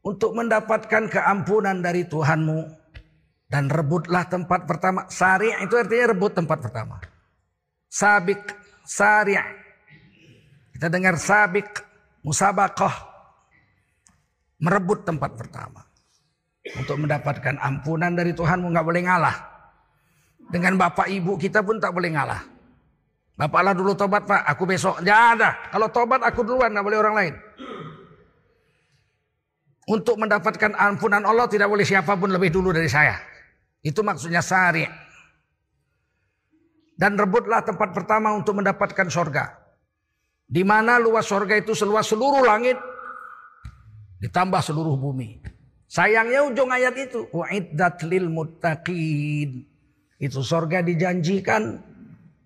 untuk 0.00 0.32
mendapatkan 0.32 1.04
keampunan 1.12 1.84
dari 1.84 2.08
Tuhanmu 2.08 2.64
dan 3.52 3.68
rebutlah 3.68 4.24
tempat 4.24 4.64
pertama. 4.64 5.04
Sari' 5.12 5.52
itu 5.60 5.76
artinya 5.76 6.16
rebut 6.16 6.32
tempat 6.32 6.64
pertama. 6.64 6.96
Sabik, 7.92 8.40
sari' 8.88 9.36
kita 10.72 10.88
dengar 10.88 11.20
sabik, 11.20 11.68
musabaqah 12.24 12.94
merebut 14.64 15.04
tempat 15.04 15.36
pertama. 15.36 15.84
Untuk 16.68 17.00
mendapatkan 17.00 17.56
ampunan 17.60 18.12
dari 18.12 18.32
Tuhanmu 18.36 18.72
nggak 18.72 18.86
boleh 18.86 19.02
ngalah. 19.04 19.36
Dengan 20.48 20.80
bapak 20.80 21.08
ibu 21.12 21.36
kita 21.36 21.60
pun 21.60 21.76
tak 21.76 21.92
boleh 21.92 22.16
ngalah. 22.16 22.57
Bapak 23.38 23.60
lah 23.62 23.70
dulu 23.70 23.94
tobat 23.94 24.26
pak, 24.26 24.42
aku 24.50 24.66
besok. 24.66 24.98
Ya 25.06 25.38
ada. 25.38 25.54
Kalau 25.70 25.86
tobat 25.94 26.26
aku 26.26 26.42
duluan, 26.42 26.74
nggak 26.74 26.82
boleh 26.82 26.98
orang 26.98 27.14
lain. 27.14 27.34
Untuk 29.88 30.18
mendapatkan 30.18 30.74
ampunan 30.74 31.22
Allah 31.22 31.46
tidak 31.46 31.70
boleh 31.70 31.86
siapa 31.86 32.18
pun 32.18 32.34
lebih 32.34 32.50
dulu 32.50 32.74
dari 32.74 32.90
saya. 32.90 33.14
Itu 33.78 34.02
maksudnya 34.02 34.42
sari. 34.42 34.84
Dan 36.98 37.14
rebutlah 37.14 37.62
tempat 37.62 37.94
pertama 37.94 38.34
untuk 38.34 38.58
mendapatkan 38.58 39.06
sorga. 39.06 39.54
Di 40.42 40.66
mana 40.66 40.98
luas 40.98 41.30
sorga 41.30 41.54
itu 41.54 41.78
seluas 41.78 42.10
seluruh 42.10 42.42
langit 42.42 42.74
Ditambah 44.18 44.62
seluruh 44.62 44.98
bumi. 44.98 45.38
Sayangnya 45.86 46.44
ujung 46.44 46.68
ayat 46.74 46.94
itu. 46.98 47.30
Wa'iddat 47.30 48.02
lil 48.04 48.26
muttaqin. 48.28 49.62
Itu 50.18 50.42
sorga 50.42 50.82
dijanjikan 50.82 51.78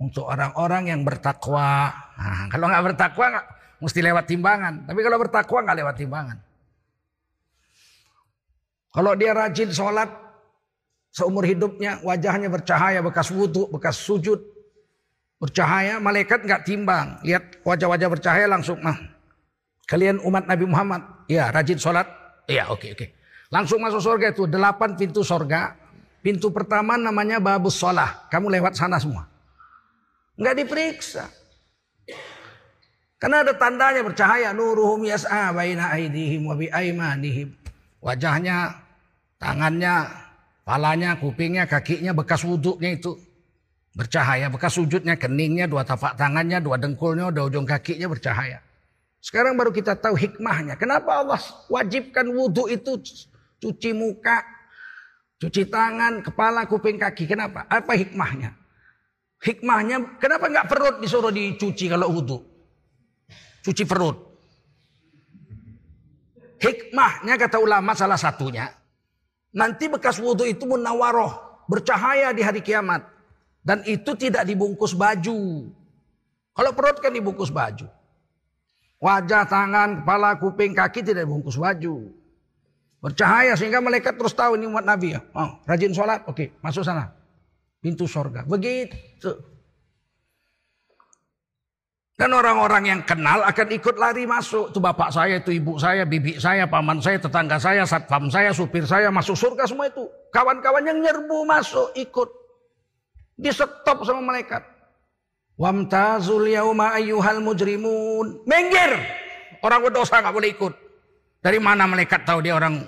untuk 0.03 0.27
orang-orang 0.27 0.91
yang 0.91 1.01
bertakwa. 1.07 1.95
Nah, 2.19 2.51
kalau 2.51 2.67
nggak 2.67 2.85
bertakwa 2.91 3.27
nggak 3.39 3.47
mesti 3.79 4.01
lewat 4.03 4.25
timbangan. 4.27 4.75
Tapi 4.91 5.01
kalau 5.07 5.19
bertakwa 5.23 5.59
nggak 5.63 5.79
lewat 5.79 5.97
timbangan. 6.03 6.39
Kalau 8.93 9.13
dia 9.15 9.33
rajin 9.33 9.71
sholat 9.71 10.11
seumur 11.15 11.47
hidupnya 11.47 12.03
wajahnya 12.03 12.51
bercahaya 12.51 13.01
bekas 13.01 13.31
wudhu, 13.31 13.71
bekas 13.71 13.97
sujud 14.03 14.43
bercahaya, 15.39 16.03
malaikat 16.03 16.43
nggak 16.43 16.63
timbang. 16.67 17.23
Lihat 17.23 17.63
wajah-wajah 17.67 18.09
bercahaya 18.11 18.47
langsung, 18.47 18.79
nah 18.79 18.95
Kalian 19.93 20.23
umat 20.23 20.47
Nabi 20.47 20.65
Muhammad, 20.65 21.03
ya 21.27 21.51
rajin 21.51 21.77
sholat, 21.77 22.07
ya 22.47 22.71
oke 22.71 22.81
okay, 22.81 22.91
oke. 22.95 23.05
Okay. 23.05 23.09
Langsung 23.53 23.83
masuk 23.83 24.01
surga 24.01 24.33
itu 24.33 24.49
delapan 24.49 24.97
pintu 24.97 25.21
surga. 25.21 25.77
Pintu 26.23 26.49
pertama 26.49 26.97
namanya 26.97 27.43
babus 27.43 27.77
sholah. 27.77 28.31
Kamu 28.33 28.49
lewat 28.49 28.79
sana 28.79 28.97
semua. 28.97 29.29
Nggak 30.43 30.55
diperiksa. 30.59 31.31
Karena 33.23 33.47
ada 33.47 33.55
tandanya 33.55 34.03
bercahaya. 34.03 34.51
Nuruhum 34.51 35.07
yas'a 35.07 35.55
baina 35.55 35.95
aidihim 35.95 36.51
wa 36.51 36.59
bi'aimanihim. 36.59 37.55
Wajahnya, 38.03 38.75
tangannya, 39.39 40.11
palanya, 40.67 41.15
kupingnya, 41.23 41.71
kakinya, 41.71 42.11
bekas 42.11 42.43
wuduknya 42.43 42.99
itu. 42.99 43.15
Bercahaya. 43.95 44.51
Bekas 44.51 44.75
sujudnya, 44.75 45.15
keningnya, 45.15 45.71
dua 45.71 45.87
tapak 45.87 46.19
tangannya, 46.19 46.59
dua 46.59 46.75
dengkulnya, 46.83 47.31
dua 47.31 47.47
ujung 47.47 47.63
kakinya 47.63 48.11
bercahaya. 48.11 48.59
Sekarang 49.23 49.55
baru 49.55 49.71
kita 49.71 49.95
tahu 49.95 50.19
hikmahnya. 50.19 50.75
Kenapa 50.75 51.23
Allah 51.23 51.39
wajibkan 51.71 52.27
wudhu 52.27 52.67
itu 52.67 52.99
cuci 53.63 53.95
muka, 53.95 54.43
cuci 55.39 55.71
tangan, 55.71 56.27
kepala, 56.27 56.67
kuping, 56.67 56.99
kaki. 56.99 57.31
Kenapa? 57.31 57.63
Apa 57.71 57.95
hikmahnya? 57.95 58.62
Hikmahnya 59.43 60.23
kenapa 60.23 60.47
nggak 60.47 60.69
perut 60.71 60.97
disuruh 61.03 61.35
dicuci 61.35 61.91
kalau 61.91 62.15
wudhu? 62.15 62.39
Cuci 63.67 63.83
perut. 63.83 64.17
Hikmahnya 66.63 67.35
kata 67.35 67.59
ulama 67.59 67.91
salah 67.99 68.15
satunya. 68.15 68.71
Nanti 69.51 69.91
bekas 69.91 70.23
wudhu 70.23 70.47
itu 70.47 70.63
munawaroh. 70.63 71.67
Bercahaya 71.67 72.31
di 72.31 72.43
hari 72.47 72.63
kiamat. 72.63 73.03
Dan 73.67 73.83
itu 73.83 74.15
tidak 74.15 74.47
dibungkus 74.47 74.95
baju. 74.95 75.71
Kalau 76.55 76.71
perut 76.75 77.03
kan 77.03 77.11
dibungkus 77.11 77.51
baju. 77.51 77.91
Wajah, 79.03 79.43
tangan, 79.51 80.07
kepala, 80.07 80.39
kuping, 80.39 80.79
kaki 80.79 81.03
tidak 81.03 81.27
dibungkus 81.27 81.59
baju. 81.59 82.15
Bercahaya 83.03 83.59
sehingga 83.59 83.83
malaikat 83.83 84.15
terus 84.15 84.31
tahu 84.31 84.55
ini 84.55 84.71
umat 84.71 84.87
Nabi 84.87 85.19
ya. 85.19 85.21
Oh, 85.35 85.59
rajin 85.67 85.91
sholat, 85.91 86.23
oke, 86.31 86.55
masuk 86.63 86.87
sana. 86.87 87.11
Pintu 87.83 88.07
sorga. 88.07 88.47
Begitu. 88.47 89.35
Dan 92.15 92.31
orang-orang 92.39 92.87
yang 92.87 93.01
kenal 93.03 93.43
akan 93.43 93.69
ikut 93.75 93.99
lari 93.99 94.23
masuk. 94.31 94.71
Itu 94.71 94.79
bapak 94.79 95.11
saya, 95.11 95.43
itu 95.43 95.51
ibu 95.51 95.75
saya, 95.75 96.07
bibi 96.07 96.39
saya, 96.39 96.71
paman 96.71 97.03
saya, 97.03 97.19
tetangga 97.19 97.59
saya, 97.59 97.83
satpam 97.83 98.31
saya, 98.31 98.55
supir 98.55 98.87
saya, 98.87 99.11
masuk 99.11 99.35
surga 99.35 99.67
semua 99.67 99.91
itu. 99.91 100.07
Kawan-kawan 100.31 100.87
yang 100.87 101.03
nyerbu 101.03 101.43
masuk, 101.43 101.91
ikut. 101.99 102.31
Di 103.35 103.51
stop 103.51 104.07
sama 104.07 104.23
malaikat. 104.23 104.63
Wamtazul 105.59 106.47
yauma 106.47 106.95
ayyuhal 106.95 107.43
mujrimun. 107.43 108.47
Minggir. 108.47 109.03
Orang 109.59 109.83
berdosa 109.83 110.23
nggak 110.23 110.35
boleh 110.39 110.51
ikut. 110.55 110.73
Dari 111.43 111.59
mana 111.59 111.91
malaikat 111.91 112.23
tahu 112.23 112.39
dia 112.47 112.55
orang 112.55 112.87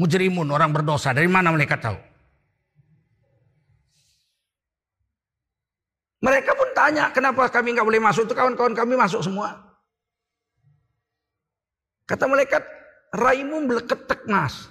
mujrimun, 0.00 0.48
orang 0.48 0.72
berdosa? 0.72 1.12
Dari 1.12 1.28
mana 1.28 1.52
malaikat 1.52 1.76
tahu? 1.84 2.15
Mereka 6.26 6.58
pun 6.58 6.66
tanya, 6.74 7.14
kenapa 7.14 7.46
kami 7.46 7.78
nggak 7.78 7.86
boleh 7.86 8.02
masuk? 8.02 8.26
Itu 8.26 8.34
kawan-kawan 8.34 8.74
kami 8.74 8.98
masuk 8.98 9.22
semua. 9.22 9.62
Kata 12.02 12.26
malaikat, 12.26 12.66
raimu 13.14 13.62
meleketek 13.62 14.26
mas. 14.26 14.66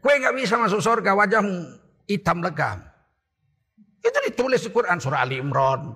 Kue 0.00 0.16
nggak 0.16 0.32
bisa 0.32 0.56
masuk 0.56 0.80
surga, 0.80 1.12
wajahmu 1.12 1.76
hitam 2.08 2.40
legam. 2.40 2.80
Itu 4.00 4.16
ditulis 4.24 4.64
di 4.64 4.72
Quran 4.72 4.96
surah 4.96 5.20
Ali 5.20 5.36
Imran. 5.44 5.92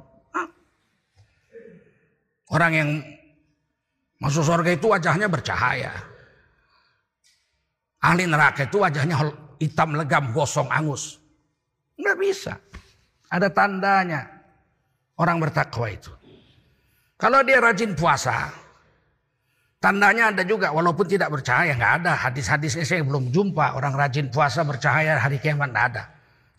Orang 2.52 2.72
yang 2.76 3.00
masuk 4.20 4.44
surga 4.44 4.76
itu 4.76 4.92
wajahnya 4.92 5.24
bercahaya. 5.32 5.88
Ahli 8.04 8.28
neraka 8.28 8.68
itu 8.68 8.76
wajahnya 8.76 9.16
hitam 9.56 9.96
legam, 9.96 10.36
gosong, 10.36 10.68
angus. 10.68 11.16
Enggak 11.96 12.16
bisa. 12.20 12.54
Ada 13.32 13.48
tandanya 13.48 14.28
orang 15.16 15.40
bertakwa 15.40 15.88
itu. 15.88 16.12
Kalau 17.16 17.40
dia 17.40 17.64
rajin 17.64 17.96
puasa, 17.96 18.52
tandanya 19.80 20.28
ada 20.36 20.44
juga 20.44 20.68
walaupun 20.68 21.08
tidak 21.08 21.32
bercahaya 21.32 21.72
nggak 21.72 21.94
ada 22.04 22.12
hadis-hadisnya 22.28 22.84
saya 22.84 23.00
belum 23.00 23.32
jumpa 23.32 23.72
orang 23.72 23.96
rajin 23.96 24.28
puasa 24.28 24.60
bercahaya 24.68 25.16
hari 25.16 25.40
kiamat 25.40 25.72
nggak 25.72 25.86
ada. 25.96 26.02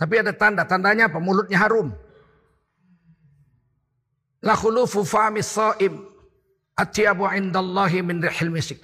Tapi 0.01 0.13
ada 0.25 0.33
tanda, 0.33 0.65
tandanya 0.65 1.13
apa? 1.13 1.21
Mulutnya 1.21 1.61
harum. 1.61 1.93
La 4.43 4.57
khulufu 4.57 5.05
famis 5.05 5.53
saim 5.53 5.93
atyabu 6.73 7.29
indallahi 7.29 8.01
min 8.01 8.17
rihil 8.19 8.49
misik. 8.49 8.81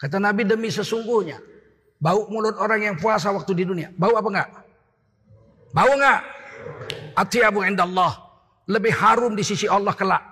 Kata 0.00 0.16
Nabi 0.16 0.48
demi 0.48 0.72
sesungguhnya 0.72 1.38
bau 2.00 2.26
mulut 2.32 2.56
orang 2.56 2.80
yang 2.80 2.96
puasa 2.96 3.28
waktu 3.28 3.52
di 3.52 3.64
dunia. 3.68 3.92
Bau 3.94 4.16
apa 4.16 4.28
enggak? 4.32 4.48
Bau 5.70 5.92
enggak? 5.94 6.20
Atyabu 7.14 7.62
indallah. 7.64 8.12
Lebih 8.64 8.92
harum 8.96 9.36
di 9.36 9.44
sisi 9.44 9.68
Allah 9.68 9.92
kelak. 9.92 10.24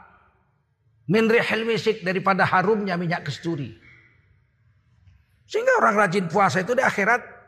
Min 1.12 1.28
rihil 1.28 1.68
misik 1.68 2.00
daripada 2.00 2.48
harumnya 2.48 2.96
minyak 2.96 3.28
kesturi. 3.28 3.76
Sehingga 5.44 5.84
orang 5.84 6.00
rajin 6.00 6.26
puasa 6.32 6.64
itu 6.64 6.72
di 6.72 6.80
akhirat 6.80 7.42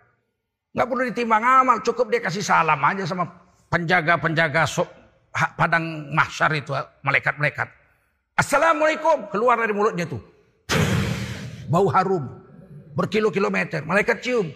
Nggak 0.74 0.86
perlu 0.90 1.02
ditimbang 1.06 1.44
amal, 1.62 1.78
cukup 1.86 2.10
dia 2.10 2.18
kasih 2.18 2.42
salam 2.42 2.82
aja 2.82 3.06
sama 3.06 3.30
penjaga-penjaga 3.70 4.66
padang 5.54 6.10
mahsyar 6.10 6.50
itu, 6.50 6.74
malaikat-malaikat. 7.06 7.70
Assalamualaikum, 8.34 9.30
keluar 9.30 9.54
dari 9.54 9.70
mulutnya 9.70 10.02
tuh. 10.02 10.18
Bau 11.70 11.86
harum, 11.94 12.26
berkilo-kilometer. 12.98 13.86
Malaikat 13.86 14.18
cium, 14.18 14.50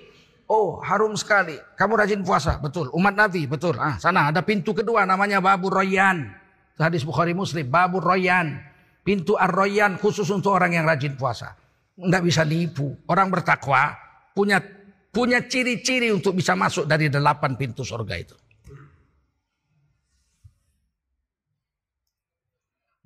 oh 0.48 0.80
harum 0.82 1.14
sekali. 1.14 1.54
Kamu 1.76 1.94
rajin 1.94 2.24
puasa, 2.24 2.58
betul. 2.58 2.90
Umat 2.96 3.14
Nabi, 3.14 3.44
betul. 3.46 3.76
Ah, 3.78 4.00
sana 4.00 4.32
ada 4.32 4.42
pintu 4.42 4.74
kedua 4.74 5.04
namanya 5.04 5.38
Babur 5.38 5.70
Royan. 5.70 6.32
Hadis 6.80 7.04
Bukhari 7.04 7.36
Muslim, 7.36 7.68
Babur 7.68 8.02
Royan. 8.02 8.58
Pintu 9.04 9.40
Ar-Royan 9.40 9.96
khusus 9.96 10.28
untuk 10.28 10.52
orang 10.52 10.76
yang 10.76 10.84
rajin 10.84 11.16
puasa. 11.16 11.56
Nggak 11.96 12.22
bisa 12.28 12.42
nipu. 12.44 12.92
Orang 13.08 13.32
bertakwa 13.32 13.96
punya 14.36 14.60
punya 15.08 15.40
ciri-ciri 15.48 16.12
untuk 16.12 16.36
bisa 16.36 16.52
masuk 16.52 16.84
dari 16.84 17.08
delapan 17.08 17.56
pintu 17.56 17.88
surga 17.88 18.14
itu. 18.20 18.36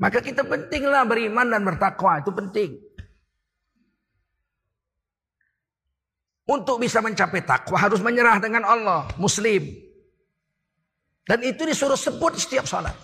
Maka 0.02 0.18
kita 0.18 0.42
pentinglah 0.42 1.06
beriman 1.06 1.46
dan 1.46 1.62
bertakwa, 1.62 2.18
itu 2.18 2.34
penting. 2.34 2.70
Untuk 6.42 6.82
bisa 6.82 6.98
mencapai 6.98 7.46
takwa 7.46 7.78
harus 7.78 8.02
menyerah 8.02 8.42
dengan 8.42 8.66
Allah, 8.66 9.06
muslim. 9.14 9.62
Dan 11.22 11.38
itu 11.46 11.62
disuruh 11.62 11.94
sebut 11.94 12.34
setiap 12.34 12.66
salat. 12.66 12.94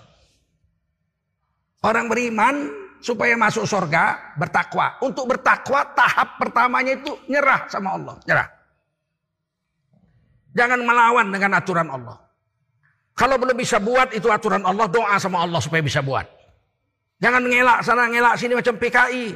Orang 1.87 2.11
beriman 2.11 2.66
supaya 2.99 3.38
masuk 3.38 3.62
surga 3.62 4.35
bertakwa. 4.35 4.99
Untuk 5.07 5.30
bertakwa 5.30 5.87
tahap 5.95 6.35
pertamanya 6.42 6.99
itu 6.99 7.14
nyerah 7.30 7.71
sama 7.71 7.95
Allah, 7.95 8.18
nyerah. 8.26 8.49
Jangan 10.59 10.80
melawan 10.83 11.30
dengan 11.30 11.62
aturan 11.62 11.87
Allah. 11.87 12.18
Kalau 13.14 13.38
belum 13.38 13.54
bisa 13.54 13.78
buat 13.78 14.11
itu 14.14 14.26
aturan 14.30 14.66
Allah, 14.66 14.90
doa 14.90 15.14
sama 15.23 15.42
Allah 15.42 15.62
supaya 15.62 15.83
bisa 15.83 16.02
buat. 16.02 16.26
Jangan 17.18 17.42
ngelak 17.47 17.78
sana 17.83 18.07
ngelak 18.11 18.35
sini 18.38 18.54
macam 18.54 18.75
PKI. 18.78 19.26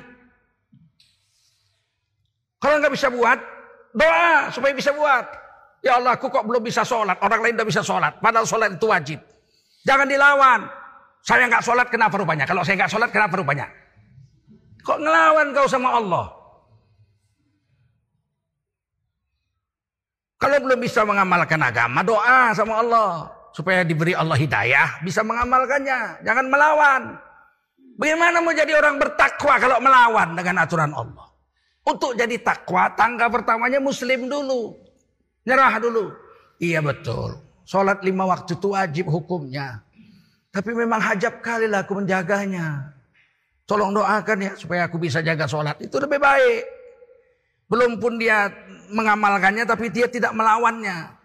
Kalau 2.63 2.79
nggak 2.79 2.95
bisa 2.95 3.11
buat, 3.11 3.39
doa 3.97 4.49
supaya 4.53 4.73
bisa 4.73 4.93
buat. 4.93 5.25
Ya 5.83 5.99
Allah, 5.99 6.15
aku 6.15 6.31
kok 6.31 6.47
belum 6.47 6.63
bisa 6.63 6.87
sholat. 6.87 7.19
Orang 7.19 7.43
lain 7.43 7.59
udah 7.59 7.67
bisa 7.67 7.83
sholat. 7.83 8.15
Padahal 8.23 8.47
sholat 8.47 8.79
itu 8.79 8.87
wajib. 8.87 9.19
Jangan 9.83 10.07
dilawan. 10.07 10.61
Saya 11.23 11.47
nggak 11.51 11.63
sholat, 11.63 11.87
kenapa 11.91 12.15
rupanya? 12.19 12.47
Kalau 12.47 12.63
saya 12.63 12.79
nggak 12.83 12.91
sholat, 12.91 13.11
kenapa 13.11 13.35
rupanya? 13.39 13.67
Kok 14.83 14.99
ngelawan 14.99 15.55
kau 15.55 15.67
sama 15.67 15.95
Allah? 15.99 16.27
Kalau 20.43 20.59
belum 20.59 20.79
bisa 20.83 21.07
mengamalkan 21.07 21.63
agama, 21.63 22.03
doa 22.03 22.51
sama 22.55 22.83
Allah. 22.83 23.31
Supaya 23.55 23.87
diberi 23.87 24.11
Allah 24.15 24.35
hidayah, 24.35 24.99
bisa 25.07 25.23
mengamalkannya. 25.23 26.27
Jangan 26.27 26.47
melawan. 26.51 27.03
Bagaimana 27.95 28.43
mau 28.43 28.51
jadi 28.51 28.75
orang 28.75 28.99
bertakwa 28.99 29.55
kalau 29.63 29.79
melawan 29.79 30.35
dengan 30.35 30.67
aturan 30.67 30.91
Allah? 30.91 31.32
Untuk 31.83 32.15
jadi 32.15 32.39
takwa, 32.39 32.95
tangga 32.95 33.27
pertamanya 33.27 33.83
muslim 33.83 34.31
dulu. 34.31 34.79
Nyerah 35.43 35.83
dulu. 35.83 36.15
Iya 36.63 36.79
betul. 36.79 37.43
Sholat 37.67 38.07
lima 38.07 38.23
waktu 38.31 38.55
itu 38.55 38.71
wajib 38.71 39.11
hukumnya. 39.11 39.83
Tapi 40.55 40.71
memang 40.79 41.03
hajab 41.03 41.43
kali 41.43 41.67
lah 41.67 41.83
aku 41.83 41.99
menjaganya. 41.99 42.95
Tolong 43.67 43.91
doakan 43.91 44.39
ya 44.47 44.53
supaya 44.55 44.87
aku 44.87 45.03
bisa 45.03 45.19
jaga 45.27 45.51
sholat. 45.51 45.75
Itu 45.83 45.99
lebih 45.99 46.23
baik. 46.23 46.63
Belum 47.67 47.99
pun 47.99 48.15
dia 48.21 48.53
mengamalkannya 48.93 49.67
tapi 49.67 49.91
dia 49.91 50.07
tidak 50.07 50.31
melawannya. 50.37 51.19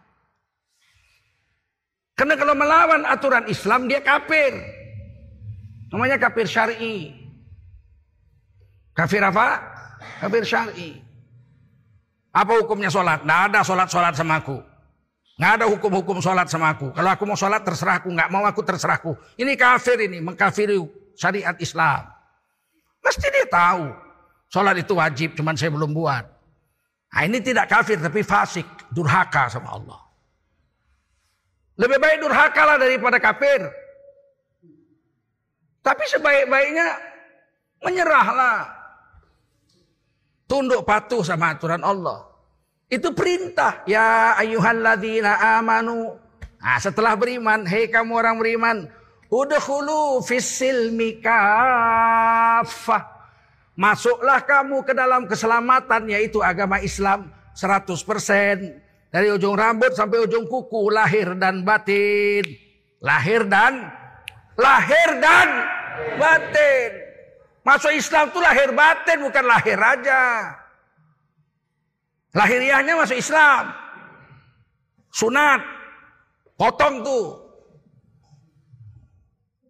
Karena 2.18 2.34
kalau 2.34 2.58
melawan 2.58 3.06
aturan 3.06 3.46
Islam 3.46 3.86
dia 3.86 4.02
kafir. 4.02 4.58
Namanya 5.94 6.18
kafir 6.18 6.50
syar'i. 6.50 7.14
Kafir 8.98 9.22
apa? 9.22 9.77
Kafir 10.22 10.44
syar'i. 10.46 10.90
Apa 12.38 12.62
hukumnya 12.62 12.94
sholat? 12.94 13.26
Nggak 13.26 13.42
ada 13.50 13.60
sholat-sholat 13.66 14.14
sama 14.14 14.38
aku. 14.38 14.62
Nggak 15.38 15.52
ada 15.58 15.66
hukum-hukum 15.70 16.18
sholat 16.22 16.50
sama 16.50 16.74
aku. 16.74 16.94
Kalau 16.94 17.10
aku 17.10 17.24
mau 17.26 17.38
sholat 17.38 17.62
terserah 17.66 18.02
aku. 18.02 18.10
Nggak 18.14 18.30
mau 18.30 18.46
aku 18.46 18.62
terserah 18.62 18.98
aku. 19.02 19.18
Ini 19.38 19.58
kafir 19.58 19.98
ini. 20.06 20.22
Mengkafiri 20.22 20.78
syariat 21.18 21.58
Islam. 21.58 22.06
Mesti 23.02 23.26
dia 23.34 23.46
tahu. 23.50 23.90
Sholat 24.54 24.78
itu 24.78 24.94
wajib. 24.94 25.34
Cuman 25.34 25.58
saya 25.58 25.74
belum 25.74 25.94
buat. 25.94 26.26
Nah 27.14 27.22
ini 27.26 27.42
tidak 27.42 27.70
kafir 27.74 27.98
tapi 27.98 28.22
fasik. 28.22 28.66
Durhaka 28.94 29.50
sama 29.50 29.74
Allah. 29.74 30.02
Lebih 31.78 31.98
baik 32.02 32.18
durhaka 32.22 32.62
lah 32.66 32.78
daripada 32.82 33.18
kafir. 33.18 33.66
Tapi 35.82 36.04
sebaik-baiknya 36.10 36.88
menyerahlah. 37.82 38.77
Tunduk 40.48 40.88
patuh 40.88 41.22
sama 41.28 41.52
aturan 41.52 41.84
Allah. 41.84 42.24
Itu 42.88 43.12
perintah. 43.12 43.84
Ya 43.84 44.32
ayuhalladzina 44.40 45.60
amanu. 45.60 46.16
Nah, 46.58 46.80
setelah 46.80 47.14
beriman, 47.20 47.68
hei 47.68 47.92
kamu 47.92 48.12
orang 48.16 48.40
beriman, 48.40 48.78
udkhulu 49.28 50.24
fissilmi 50.24 51.20
kafah. 51.20 53.04
Masuklah 53.78 54.42
kamu 54.42 54.82
ke 54.82 54.96
dalam 54.96 55.30
keselamatan 55.30 56.10
yaitu 56.10 56.42
agama 56.42 56.82
Islam 56.82 57.30
100%. 57.54 57.94
Dari 59.14 59.28
ujung 59.30 59.54
rambut 59.54 59.94
sampai 59.94 60.26
ujung 60.26 60.50
kuku, 60.50 60.90
lahir 60.90 61.38
dan 61.38 61.62
batin. 61.62 62.42
Lahir 62.98 63.46
dan 63.46 63.86
lahir 64.58 65.10
dan 65.22 65.50
batin. 66.18 67.07
Masuk 67.68 67.92
Islam 67.92 68.32
itu 68.32 68.40
lahir 68.40 68.72
batin 68.72 69.28
bukan 69.28 69.44
lahir 69.44 69.76
aja. 69.76 70.56
Lahiriahnya 72.32 72.96
masuk 72.96 73.20
Islam. 73.20 73.76
Sunat. 75.12 75.60
Potong 76.56 77.04
tuh. 77.04 77.44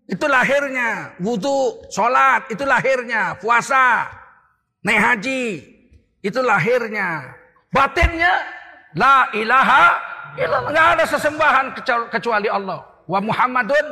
Itu 0.06 0.30
lahirnya. 0.30 1.18
Wudhu, 1.18 1.90
sholat, 1.90 2.46
itu 2.54 2.62
lahirnya. 2.70 3.34
Puasa, 3.42 4.06
naik 4.86 5.02
haji, 5.02 5.44
itu 6.22 6.40
lahirnya. 6.40 7.34
Batinnya, 7.74 8.46
la 8.94 9.26
ilaha 9.34 9.86
illallah. 10.38 10.96
Ada 10.96 11.06
sesembahan 11.18 11.66
kecuali 12.14 12.48
Allah. 12.48 12.86
Wa 13.10 13.20
Muhammadun 13.20 13.86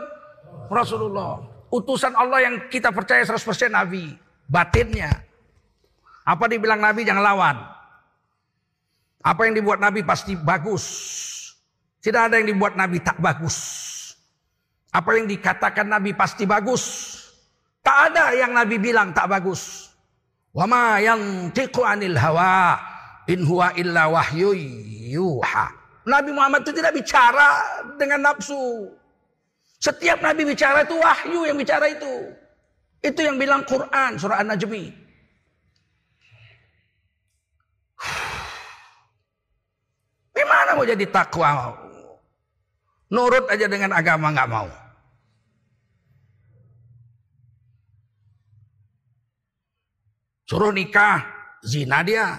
Rasulullah. 0.69 1.54
Utusan 1.75 2.15
Allah 2.15 2.39
yang 2.47 2.55
kita 2.71 2.95
percaya 2.95 3.19
100% 3.27 3.67
Nabi. 3.67 4.15
Batinnya. 4.47 5.11
Apa 6.23 6.47
dibilang 6.47 6.79
Nabi 6.79 7.03
jangan 7.03 7.23
lawan. 7.25 7.57
Apa 9.19 9.49
yang 9.49 9.59
dibuat 9.59 9.83
Nabi 9.83 9.99
pasti 10.07 10.39
bagus. 10.39 10.85
Tidak 11.99 12.31
ada 12.31 12.39
yang 12.39 12.47
dibuat 12.47 12.79
Nabi 12.79 13.03
tak 13.03 13.19
bagus. 13.19 13.57
Apa 14.95 15.19
yang 15.19 15.27
dikatakan 15.27 15.91
Nabi 15.91 16.15
pasti 16.15 16.47
bagus. 16.47 16.83
Tak 17.83 18.13
ada 18.13 18.31
yang 18.31 18.55
Nabi 18.55 18.79
bilang 18.79 19.11
tak 19.11 19.27
bagus. 19.27 19.91
Wama 20.55 21.03
yang 21.03 21.51
tiku 21.51 21.83
anil 21.83 22.15
hawa 22.15 22.79
in 23.27 23.43
huwa 23.43 23.75
illa 23.75 24.07
wahyu 24.07 24.55
yuha. 25.11 25.67
Nabi 26.07 26.31
Muhammad 26.31 26.63
itu 26.63 26.71
tidak 26.71 26.95
bicara 26.95 27.49
dengan 27.99 28.31
nafsu. 28.31 28.87
Setiap 29.79 30.21
Nabi 30.23 30.45
bicara 30.47 30.83
itu 30.87 30.95
wahyu 30.97 31.45
yang 31.45 31.57
bicara 31.59 31.87
itu. 31.91 32.33
Itu 33.03 33.21
yang 33.21 33.37
bilang 33.37 33.63
Quran 33.67 34.17
surah 34.17 34.39
An-Najmi. 34.41 34.83
Gimana 40.35 40.73
mau 40.73 40.85
jadi 40.87 41.05
takwa? 41.05 41.77
Nurut 43.13 43.45
aja 43.51 43.67
dengan 43.69 43.93
agama 43.93 44.33
nggak 44.33 44.49
mau. 44.49 44.65
Suruh 50.45 50.73
nikah, 50.73 51.25
zina 51.65 52.05
dia. 52.05 52.37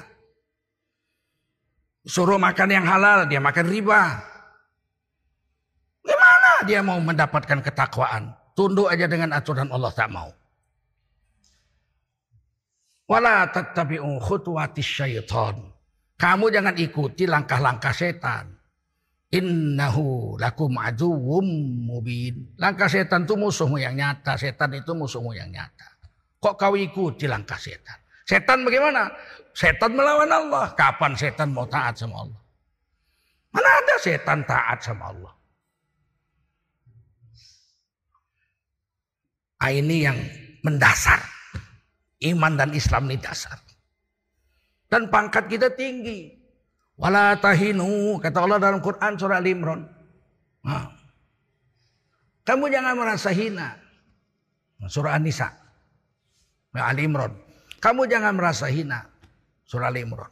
Suruh 2.06 2.38
makan 2.38 2.70
yang 2.70 2.86
halal, 2.86 3.26
dia 3.26 3.42
makan 3.42 3.66
riba 3.66 4.35
dia 6.66 6.82
mau 6.82 6.98
mendapatkan 6.98 7.62
ketakwaan? 7.62 8.34
Tunduk 8.58 8.90
aja 8.90 9.06
dengan 9.06 9.30
aturan 9.30 9.70
Allah 9.70 9.92
tak 9.94 10.10
mau. 10.10 10.28
Wala 13.06 13.46
tattabi'u 13.54 14.18
khutuwati 14.18 14.82
syaitan. 14.82 15.54
Kamu 16.18 16.50
jangan 16.50 16.74
ikuti 16.74 17.28
langkah-langkah 17.28 17.94
setan. 17.94 18.50
Innahu 19.30 20.34
lakum 20.40 20.74
aduwwum 20.80 21.46
mubin. 21.86 22.56
Langkah 22.58 22.90
setan 22.90 23.28
itu 23.28 23.38
musuhmu 23.38 23.78
yang 23.78 23.94
nyata. 23.94 24.34
Setan 24.34 24.74
itu 24.74 24.90
musuhmu 24.96 25.36
yang 25.36 25.52
nyata. 25.52 25.86
Kok 26.40 26.54
kau 26.56 26.74
ikuti 26.74 27.30
langkah 27.30 27.60
setan? 27.60 28.00
Setan 28.26 28.66
bagaimana? 28.66 29.06
Setan 29.54 29.94
melawan 29.94 30.32
Allah. 30.32 30.74
Kapan 30.74 31.14
setan 31.14 31.54
mau 31.54 31.68
taat 31.68 31.94
sama 32.00 32.26
Allah? 32.26 32.40
Mana 33.54 33.70
ada 33.70 33.94
setan 34.02 34.42
taat 34.42 34.78
sama 34.82 35.14
Allah? 35.14 35.32
Nah, 39.55 39.55
ini 39.70 40.06
yang 40.06 40.18
mendasar. 40.62 41.22
Iman 42.22 42.56
dan 42.56 42.72
Islam 42.72 43.10
ini 43.10 43.20
dasar. 43.20 43.60
Dan 44.88 45.12
pangkat 45.12 45.50
kita 45.52 45.74
tinggi. 45.74 46.32
Wala 46.96 47.36
tahinu, 47.36 48.16
kata 48.16 48.38
Allah 48.40 48.56
dalam 48.56 48.80
Quran 48.80 49.20
surah 49.20 49.36
Al-Imran. 49.36 49.84
Kamu 52.46 52.64
jangan 52.70 52.94
merasa 52.94 53.34
hina. 53.34 53.76
Surah 54.86 55.18
An-Nisa. 55.18 55.50
Ali 56.76 57.08
Imran. 57.08 57.32
Kamu 57.82 58.06
jangan 58.06 58.36
merasa 58.36 58.70
hina. 58.70 59.02
Surah 59.66 59.90
Ali 59.90 60.06
Imran. 60.06 60.30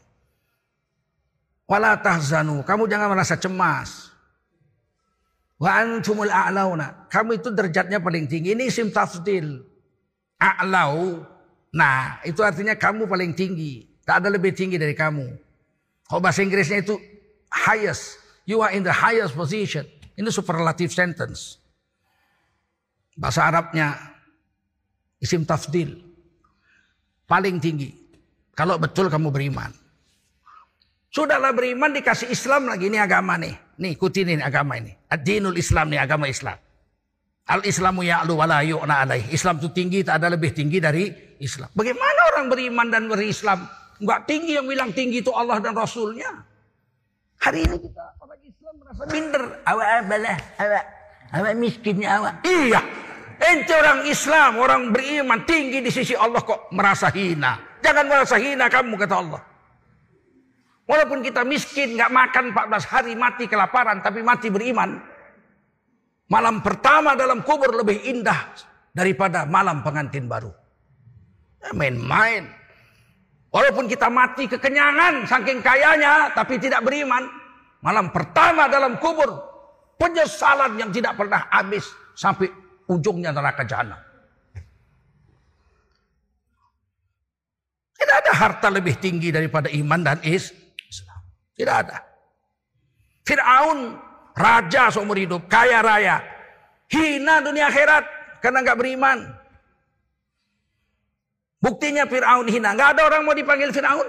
Wala 1.65 1.97
tahzanu. 1.99 2.63
Kamu 2.63 2.87
jangan 2.87 3.09
merasa 3.11 3.35
cemas. 3.41 4.14
Wa 5.65 5.81
antumul 5.81 6.29
a'launa. 6.29 7.09
Kamu 7.09 7.41
itu 7.41 7.49
derajatnya 7.49 7.97
paling 7.97 8.29
tinggi. 8.29 8.53
Ini 8.53 8.69
isim 8.69 8.93
tafdil. 8.93 9.65
A'lau. 10.37 11.25
Nah, 11.73 12.21
itu 12.21 12.45
artinya 12.45 12.77
kamu 12.77 13.09
paling 13.09 13.33
tinggi. 13.33 13.89
Tak 14.05 14.21
ada 14.21 14.29
lebih 14.29 14.53
tinggi 14.53 14.77
dari 14.77 14.93
kamu. 14.93 15.25
Kalau 16.05 16.21
bahasa 16.21 16.45
Inggrisnya 16.45 16.85
itu 16.85 17.01
highest. 17.49 18.21
You 18.45 18.61
are 18.61 18.77
in 18.77 18.85
the 18.85 18.93
highest 18.93 19.33
position. 19.33 19.89
Ini 20.21 20.29
superlative 20.29 20.93
sentence. 20.93 21.57
Bahasa 23.17 23.49
Arabnya 23.49 23.97
isim 25.17 25.49
tafdil. 25.49 25.97
Paling 27.25 27.57
tinggi. 27.57 27.89
Kalau 28.53 28.77
betul 28.77 29.09
kamu 29.09 29.33
beriman. 29.33 29.73
Sudahlah 31.09 31.57
beriman 31.57 31.89
dikasih 31.97 32.29
Islam 32.29 32.69
lagi. 32.69 32.93
Ini 32.93 33.01
agama 33.01 33.41
nih. 33.41 33.81
Nih 33.81 33.97
ikutin 33.97 34.37
ini 34.37 34.43
agama 34.45 34.77
ini. 34.77 34.93
Ad-dinul 35.15 35.55
Islam 35.55 35.95
nih 35.95 36.03
agama 36.03 36.27
Islam. 36.27 36.59
Al-Islamu 37.45 38.03
ya'lu 38.03 38.35
wa 38.35 38.47
la 38.51 38.67
yu'na 38.67 39.07
alaih. 39.07 39.31
Islam 39.31 39.63
itu 39.63 39.71
tinggi, 39.71 40.01
tak 40.03 40.19
ada 40.19 40.35
lebih 40.35 40.51
tinggi 40.51 40.83
dari 40.83 41.07
Islam. 41.39 41.71
Bagaimana 41.77 42.35
orang 42.35 42.51
beriman 42.51 42.89
dan 42.91 43.07
berislam? 43.07 43.69
Enggak 44.03 44.27
tinggi 44.27 44.59
yang 44.59 44.67
bilang 44.67 44.91
tinggi 44.91 45.23
itu 45.23 45.31
Allah 45.31 45.63
dan 45.63 45.77
Rasulnya. 45.77 46.27
Hari 47.39 47.63
ini 47.63 47.77
kita 47.79 48.05
orang 48.19 48.41
Islam 48.43 48.75
merasa 48.81 49.03
minder. 49.13 49.43
Awak 49.63 49.89
abalah, 50.03 50.39
awak. 50.59 50.85
Awak 51.35 51.53
miskinnya 51.61 52.09
awak. 52.19 52.35
Iya. 52.43 52.81
Ente 53.35 53.75
orang 53.77 54.01
Islam, 54.09 54.51
orang 54.59 54.83
beriman 54.91 55.41
tinggi 55.45 55.79
di 55.85 55.91
sisi 55.93 56.17
Allah 56.17 56.41
kok 56.43 56.73
merasa 56.73 57.13
hina. 57.13 57.61
Jangan 57.85 58.05
merasa 58.09 58.41
hina 58.41 58.67
kamu 58.73 58.97
kata 58.99 59.15
Allah. 59.21 59.41
Walaupun 60.85 61.25
kita 61.25 61.49
miskin, 61.49 61.97
nggak 61.97 62.13
makan 62.13 62.45
14 62.53 62.93
hari, 62.93 63.13
mati 63.17 63.49
kelaparan, 63.49 64.05
tapi 64.05 64.21
mati 64.21 64.53
beriman. 64.53 65.01
Malam 66.29 66.61
pertama 66.61 67.17
dalam 67.17 67.41
kubur 67.41 67.73
lebih 67.73 68.05
indah 68.05 68.53
daripada 68.93 69.49
malam 69.49 69.81
pengantin 69.81 70.29
baru. 70.29 70.53
Main-main. 71.73 72.45
Walaupun 73.49 73.87
kita 73.87 74.11
mati 74.11 74.51
kekenyangan 74.51 75.25
saking 75.31 75.63
kayanya 75.63 76.35
tapi 76.35 76.59
tidak 76.59 76.83
beriman. 76.85 77.23
Malam 77.81 78.11
pertama 78.11 78.67
dalam 78.67 78.99
kubur 78.99 79.31
penyesalan 80.01 80.75
yang 80.81 80.91
tidak 80.91 81.15
pernah 81.15 81.47
habis 81.49 81.87
sampai 82.19 82.51
ujungnya 82.91 83.31
neraka 83.31 83.63
jahanam. 83.63 84.01
Tidak 87.95 88.17
ada 88.27 88.33
harta 88.37 88.69
lebih 88.69 88.99
tinggi 88.99 89.33
daripada 89.33 89.71
iman 89.71 90.01
dan 90.03 90.19
Islam. 90.27 90.64
Tidak 91.55 91.75
ada. 91.75 91.99
Fir'aun 93.25 93.97
raja 94.35 94.91
seumur 94.91 95.17
hidup, 95.17 95.47
kaya 95.47 95.81
raya. 95.81 96.21
Hina 96.91 97.41
dunia 97.41 97.71
akhirat 97.71 98.05
karena 98.43 98.59
nggak 98.61 98.79
beriman. 98.79 99.19
Buktinya 101.65 102.05
Fir'aun 102.05 102.45
hina. 102.45 102.77
Nggak 102.77 102.91
ada 102.99 103.03
orang 103.09 103.23
mau 103.25 103.33
dipanggil 103.33 103.73
Fir'aun. 103.73 104.05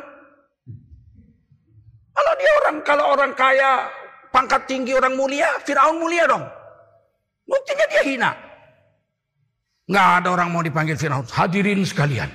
Kalau 2.16 2.34
dia 2.40 2.52
orang, 2.64 2.76
kalau 2.84 3.06
orang 3.16 3.32
kaya, 3.32 3.88
pangkat 4.32 4.68
tinggi, 4.68 4.92
orang 4.92 5.16
mulia, 5.16 5.48
Fir'aun 5.64 5.96
mulia 6.00 6.28
dong. 6.28 6.44
Buktinya 7.48 7.86
dia 7.88 8.04
hina. 8.04 8.32
Nggak 9.86 10.08
ada 10.20 10.28
orang 10.34 10.50
mau 10.52 10.64
dipanggil 10.66 10.98
Fir'aun. 11.00 11.24
Hadirin 11.30 11.86
sekalian. 11.88 12.28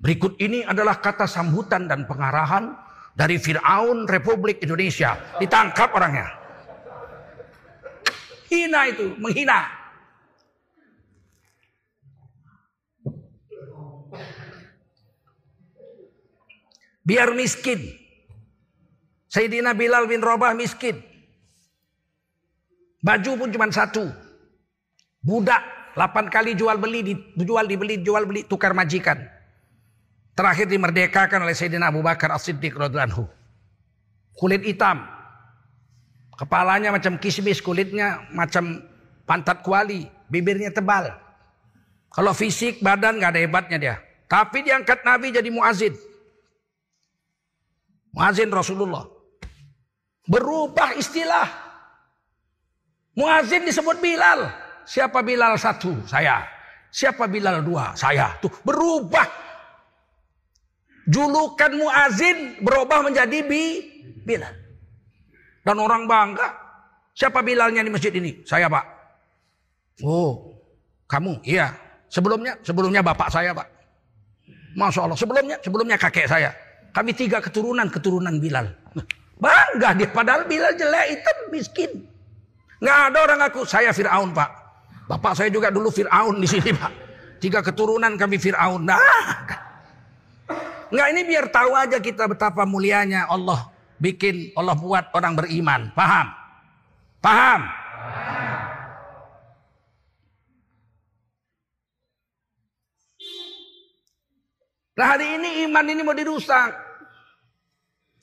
Berikut 0.00 0.38
ini 0.38 0.62
adalah 0.62 1.02
kata 1.02 1.26
sambutan 1.26 1.90
dan 1.90 2.06
pengarahan 2.06 2.72
dari 3.14 3.36
Fir'aun 3.36 4.06
Republik 4.08 4.62
Indonesia. 4.64 5.16
Ditangkap 5.38 5.92
orangnya. 5.94 6.28
Hina 8.50 8.90
itu, 8.90 9.14
menghina. 9.18 9.70
Biar 17.06 17.34
miskin. 17.34 17.80
Sayyidina 19.30 19.74
Bilal 19.78 20.10
bin 20.10 20.22
Rabah 20.22 20.54
miskin. 20.54 20.98
Baju 23.00 23.30
pun 23.38 23.48
cuma 23.54 23.70
satu. 23.70 24.10
Budak. 25.22 25.62
Delapan 25.90 26.30
kali 26.30 26.54
jual 26.54 26.78
beli, 26.78 27.02
dijual 27.34 27.66
dibeli, 27.66 27.98
jual 28.00 28.24
beli, 28.24 28.46
tukar 28.46 28.72
majikan. 28.72 29.18
Terakhir 30.40 30.72
dimerdekakan 30.72 31.44
oleh 31.44 31.52
Sayyidina 31.52 31.92
Abu 31.92 32.00
Bakar 32.00 32.32
As-Siddiq 32.32 32.72
radhiyallahu 32.72 33.28
Kulit 34.32 34.64
hitam. 34.64 35.04
Kepalanya 36.32 36.96
macam 36.96 37.20
kismis, 37.20 37.60
kulitnya 37.60 38.24
macam 38.32 38.80
pantat 39.28 39.60
kuali, 39.60 40.08
bibirnya 40.32 40.72
tebal. 40.72 41.12
Kalau 42.08 42.32
fisik 42.32 42.80
badan 42.80 43.20
nggak 43.20 43.36
ada 43.36 43.40
hebatnya 43.44 43.76
dia. 43.76 43.94
Tapi 44.32 44.64
diangkat 44.64 45.04
Nabi 45.04 45.28
jadi 45.28 45.52
muazin. 45.52 45.92
Muazin 48.16 48.48
Rasulullah. 48.48 49.04
Berubah 50.24 50.96
istilah. 50.96 51.52
Muazin 53.12 53.68
disebut 53.68 54.00
Bilal. 54.00 54.48
Siapa 54.88 55.20
Bilal 55.20 55.60
satu? 55.60 55.92
Saya. 56.08 56.48
Siapa 56.88 57.28
Bilal 57.28 57.60
dua? 57.60 57.92
Saya. 57.92 58.40
Tuh 58.40 58.48
berubah. 58.64 59.49
Julukan 61.10 61.72
Muazin 61.74 62.62
berubah 62.62 63.02
menjadi 63.02 63.42
Bi 63.42 63.82
Bilal. 64.22 64.54
Dan 65.66 65.76
orang 65.82 66.06
bangga. 66.06 66.48
Siapa 67.12 67.42
Bilalnya 67.42 67.82
di 67.82 67.90
masjid 67.90 68.14
ini? 68.14 68.46
Saya 68.46 68.70
pak. 68.70 68.86
Oh, 70.06 70.56
kamu? 71.10 71.42
Iya. 71.44 71.74
Sebelumnya, 72.06 72.56
sebelumnya 72.62 73.02
bapak 73.02 73.28
saya 73.28 73.50
pak. 73.52 73.66
Masya 74.78 75.00
Allah. 75.04 75.18
Sebelumnya, 75.18 75.56
sebelumnya 75.60 75.96
kakek 75.98 76.30
saya. 76.30 76.54
Kami 76.94 77.10
tiga 77.14 77.42
keturunan, 77.42 77.90
keturunan 77.90 78.38
Bilal. 78.38 78.70
Bangga 79.42 79.96
dia, 79.96 80.08
padahal 80.10 80.46
Bilal 80.46 80.74
jelek, 80.78 81.06
hitam, 81.16 81.38
miskin. 81.50 81.90
Nggak 82.80 82.98
ada 83.12 83.18
orang 83.24 83.40
aku, 83.44 83.60
saya 83.68 83.92
Fir'aun 83.92 84.32
pak. 84.32 84.50
Bapak 85.10 85.32
saya 85.36 85.52
juga 85.52 85.68
dulu 85.68 85.92
Fir'aun 85.92 86.40
di 86.40 86.48
sini 86.48 86.72
pak. 86.72 86.92
Tiga 87.40 87.60
keturunan 87.60 88.16
kami 88.16 88.36
Fir'aun. 88.40 88.84
Nah, 88.84 89.00
nggak 90.90 91.08
ini 91.14 91.20
biar 91.24 91.46
tahu 91.48 91.72
aja 91.78 91.98
kita 92.02 92.26
betapa 92.26 92.66
mulianya 92.66 93.30
Allah 93.30 93.70
bikin, 94.00 94.50
Allah 94.56 94.74
buat 94.74 95.12
orang 95.12 95.36
beriman. 95.36 95.92
Paham? 95.92 96.26
Paham? 97.20 97.60
Nah 104.96 105.06
hari 105.16 105.36
ini 105.36 105.64
iman 105.68 105.84
ini 105.86 106.00
mau 106.00 106.16
dirusak. 106.16 106.88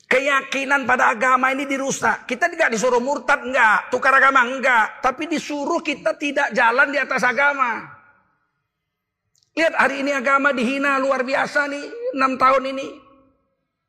Keyakinan 0.08 0.88
pada 0.88 1.12
agama 1.12 1.52
ini 1.52 1.68
dirusak. 1.68 2.24
Kita 2.24 2.48
tidak 2.48 2.72
disuruh 2.72 3.02
murtad, 3.02 3.44
enggak. 3.44 3.92
Tukar 3.92 4.16
agama, 4.16 4.40
enggak. 4.40 5.04
Tapi 5.04 5.28
disuruh 5.28 5.84
kita 5.84 6.16
tidak 6.16 6.48
jalan 6.56 6.88
di 6.88 6.96
atas 6.96 7.20
agama. 7.28 7.97
Lihat 9.58 9.74
hari 9.74 10.06
ini 10.06 10.14
agama 10.14 10.54
dihina 10.54 11.02
luar 11.02 11.26
biasa 11.26 11.66
nih. 11.66 12.14
enam 12.14 12.38
tahun 12.38 12.78
ini. 12.78 12.88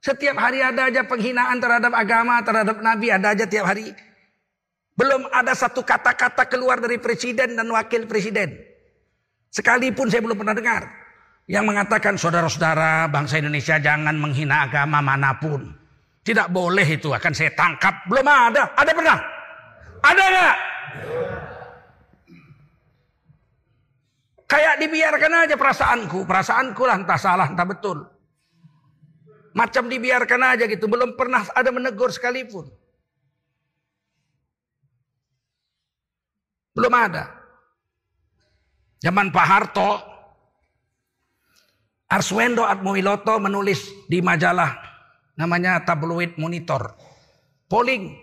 Setiap 0.02 0.34
hari 0.34 0.66
ada 0.66 0.90
aja 0.90 1.06
penghinaan 1.06 1.62
terhadap 1.62 1.94
agama, 1.94 2.42
terhadap 2.42 2.82
nabi. 2.82 3.14
Ada 3.14 3.38
aja 3.38 3.46
tiap 3.46 3.70
hari. 3.70 3.94
Belum 4.98 5.30
ada 5.30 5.54
satu 5.54 5.86
kata-kata 5.86 6.50
keluar 6.50 6.82
dari 6.82 6.98
presiden 6.98 7.54
dan 7.54 7.70
wakil 7.70 8.10
presiden. 8.10 8.58
Sekalipun 9.54 10.10
saya 10.10 10.26
belum 10.26 10.42
pernah 10.42 10.58
dengar 10.58 10.90
yang 11.46 11.66
mengatakan 11.70 12.18
saudara-saudara 12.18 13.06
bangsa 13.10 13.38
Indonesia 13.38 13.78
jangan 13.78 14.18
menghina 14.18 14.66
agama 14.66 15.06
mana 15.06 15.38
pun. 15.38 15.70
Tidak 16.26 16.50
boleh 16.50 16.86
itu 16.86 17.14
akan 17.14 17.32
saya 17.32 17.54
tangkap. 17.54 18.10
Belum 18.10 18.26
ada. 18.26 18.74
Ada 18.74 18.92
pernah? 18.92 19.18
Ada 20.02 20.24
nggak? 20.34 20.56
Kayak 24.50 24.82
dibiarkan 24.82 25.34
aja 25.46 25.56
perasaanku. 25.56 26.26
Perasaanku 26.26 26.82
lah 26.90 26.98
entah 26.98 27.20
salah 27.22 27.48
entah 27.54 27.70
betul. 27.70 28.02
Macam 29.54 29.86
dibiarkan 29.86 30.42
aja 30.58 30.66
gitu. 30.66 30.90
Belum 30.90 31.14
pernah 31.14 31.46
ada 31.54 31.70
menegur 31.70 32.10
sekalipun. 32.10 32.66
Belum 36.74 36.94
ada. 36.98 37.30
Zaman 39.00 39.30
Pak 39.30 39.48
Harto 39.48 39.90
Arswendo 42.10 42.66
Atmowiloto 42.66 43.38
menulis 43.38 43.86
di 44.10 44.18
majalah 44.18 44.74
namanya 45.38 45.86
Tabloid 45.86 46.42
Monitor. 46.42 46.98
Polling 47.70 48.18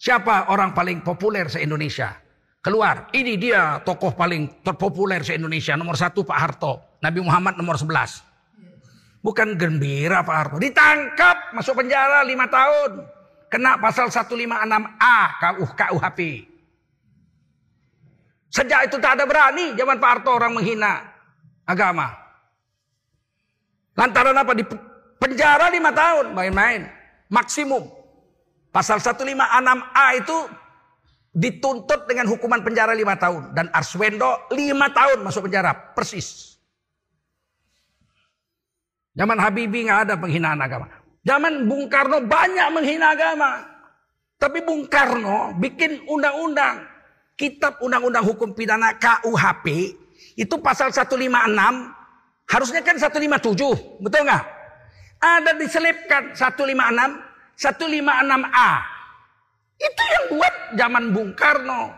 siapa 0.00 0.48
orang 0.48 0.72
paling 0.72 1.04
populer 1.04 1.46
se-Indonesia? 1.52 2.16
Keluar, 2.60 3.08
ini 3.16 3.40
dia 3.40 3.80
tokoh 3.80 4.12
paling 4.12 4.60
terpopuler 4.60 5.24
se-Indonesia. 5.24 5.80
Nomor 5.80 5.96
satu 5.96 6.20
Pak 6.28 6.36
Harto. 6.36 7.00
Nabi 7.00 7.24
Muhammad 7.24 7.56
nomor 7.56 7.80
11. 7.80 8.20
Bukan 9.24 9.56
gembira 9.56 10.20
Pak 10.20 10.36
Harto. 10.36 10.56
Ditangkap, 10.60 11.56
masuk 11.56 11.80
penjara 11.80 12.20
5 12.20 12.36
tahun. 12.52 12.90
Kena 13.48 13.80
pasal 13.80 14.12
156A 14.12 15.18
KU, 15.40 15.64
KUHP. 15.72 16.20
Sejak 18.52 18.92
itu 18.92 19.00
tak 19.00 19.16
ada 19.16 19.24
berani 19.24 19.72
zaman 19.72 19.96
Pak 19.96 20.10
Harto 20.20 20.30
orang 20.36 20.52
menghina 20.52 21.00
agama. 21.64 22.12
Lantaran 23.96 24.36
apa? 24.36 24.52
Di 24.52 24.68
penjara 25.16 25.72
5 25.72 25.96
tahun, 25.96 26.26
main-main. 26.36 26.92
Maksimum. 27.32 27.88
Pasal 28.68 29.00
156A 29.00 30.06
itu 30.20 30.36
dituntut 31.30 32.10
dengan 32.10 32.26
hukuman 32.26 32.60
penjara 32.62 32.94
5 32.94 33.22
tahun. 33.22 33.42
Dan 33.54 33.66
Arswendo 33.70 34.50
5 34.50 34.98
tahun 34.98 35.18
masuk 35.22 35.46
penjara. 35.50 35.72
Persis. 35.94 36.58
Zaman 39.14 39.38
Habibie 39.38 39.86
nggak 39.86 40.00
ada 40.10 40.14
penghinaan 40.18 40.60
agama. 40.62 40.86
Zaman 41.26 41.68
Bung 41.68 41.90
Karno 41.90 42.24
banyak 42.24 42.66
menghina 42.72 43.12
agama. 43.12 43.66
Tapi 44.40 44.64
Bung 44.64 44.88
Karno 44.88 45.52
bikin 45.58 46.06
undang-undang. 46.08 46.88
Kitab 47.40 47.80
Undang-Undang 47.80 48.20
Hukum 48.20 48.52
Pidana 48.52 48.92
KUHP. 49.00 49.96
Itu 50.36 50.60
pasal 50.60 50.92
156. 50.92 51.32
Harusnya 52.44 52.84
kan 52.84 53.00
157. 53.00 53.56
Betul 54.04 54.28
nggak? 54.28 54.44
Ada 55.16 55.56
diselipkan 55.56 56.36
156. 56.36 57.16
156A. 57.56 58.99
Itu 59.80 60.02
yang 60.12 60.24
buat 60.36 60.54
zaman 60.76 61.04
Bung 61.16 61.32
Karno. 61.32 61.96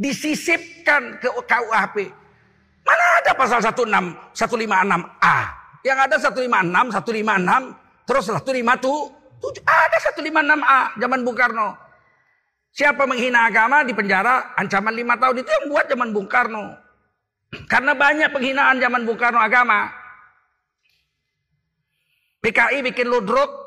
Disisipkan 0.00 1.20
ke 1.20 1.28
KUHP. 1.28 2.08
Mana 2.80 3.04
ada 3.20 3.36
pasal 3.36 3.60
16, 3.60 4.32
156A. 4.32 5.36
Yang 5.84 5.98
ada 6.08 6.16
156, 6.16 6.88
156, 6.96 8.08
terus 8.08 8.24
157. 8.32 9.60
Ada 9.68 9.96
156A 10.16 10.80
zaman 10.96 11.20
Bung 11.20 11.36
Karno. 11.36 11.76
Siapa 12.70 13.04
menghina 13.04 13.50
agama 13.50 13.82
di 13.84 13.92
penjara 13.92 14.56
ancaman 14.56 14.94
5 14.94 15.20
tahun 15.20 15.36
itu 15.42 15.50
yang 15.50 15.66
buat 15.68 15.86
zaman 15.90 16.08
Bung 16.16 16.28
Karno. 16.30 16.64
Karena 17.68 17.92
banyak 17.92 18.30
penghinaan 18.30 18.80
zaman 18.80 19.02
Bung 19.04 19.20
Karno 19.20 19.42
agama. 19.42 19.90
PKI 22.40 22.80
bikin 22.88 23.12
ludruk. 23.12 23.59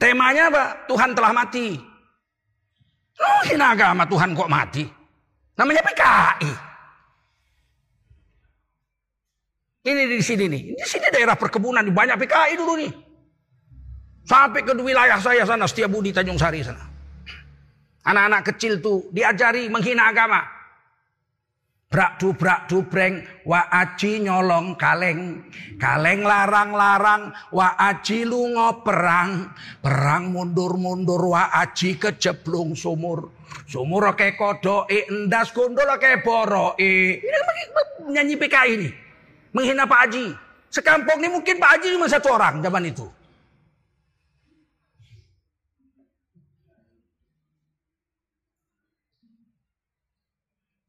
Temanya 0.00 0.48
apa? 0.48 0.64
Tuhan 0.88 1.12
telah 1.12 1.32
mati. 1.36 1.76
Oh, 3.20 3.42
hina 3.44 3.76
agama 3.76 4.08
Tuhan 4.08 4.32
kok 4.32 4.48
mati. 4.48 4.88
Namanya 5.60 5.84
PKI. 5.84 6.52
Ini 9.84 10.02
di 10.08 10.24
sini 10.24 10.44
nih. 10.48 10.62
Di 10.72 10.86
sini 10.88 11.04
daerah 11.12 11.36
perkebunan, 11.36 11.84
banyak 11.92 12.16
PKI 12.16 12.56
dulu 12.56 12.80
nih. 12.80 12.92
Sampai 14.24 14.64
ke 14.64 14.72
wilayah 14.72 15.20
saya 15.20 15.44
sana, 15.44 15.68
Budi 15.68 16.16
Tanjung 16.16 16.40
Sari 16.40 16.64
sana. 16.64 16.80
Anak-anak 18.08 18.56
kecil 18.56 18.80
tuh 18.80 19.04
diajari 19.12 19.68
menghina 19.68 20.08
agama. 20.08 20.59
Brak 21.90 22.22
du 22.22 22.30
brak 22.38 22.70
du 22.70 22.86
breng. 22.86 23.18
Wa 23.42 23.66
aji 23.66 24.22
nyolong 24.22 24.78
kaleng. 24.78 25.42
Kaleng 25.74 26.22
larang 26.22 26.70
larang 26.70 27.34
wa 27.50 27.74
aji 27.74 28.22
lungo 28.22 28.78
perang. 28.86 29.50
Perang 29.82 30.30
mundur 30.30 30.78
mundur 30.78 31.34
wa 31.34 31.50
aji 31.50 31.98
kejeblung 31.98 32.78
sumur. 32.78 33.34
Sumur 33.66 34.06
ke 34.14 34.38
kodo 34.38 34.86
e 34.86 35.10
endas 35.10 35.50
gondol 35.50 35.90
ke 35.98 36.22
boro 36.22 36.78
e 36.78 37.18
ini 37.18 37.38
nyanyi 38.14 38.38
PKI 38.38 38.70
ini? 38.78 38.88
Menghina 39.50 39.82
Pak 39.82 40.00
Haji. 40.06 40.24
Sekampung 40.70 41.18
ini 41.18 41.34
mungkin 41.34 41.58
Pak 41.58 41.70
Haji 41.74 41.98
cuma 41.98 42.06
satu 42.06 42.30
orang 42.30 42.62
zaman 42.62 42.86
itu. 42.86 43.10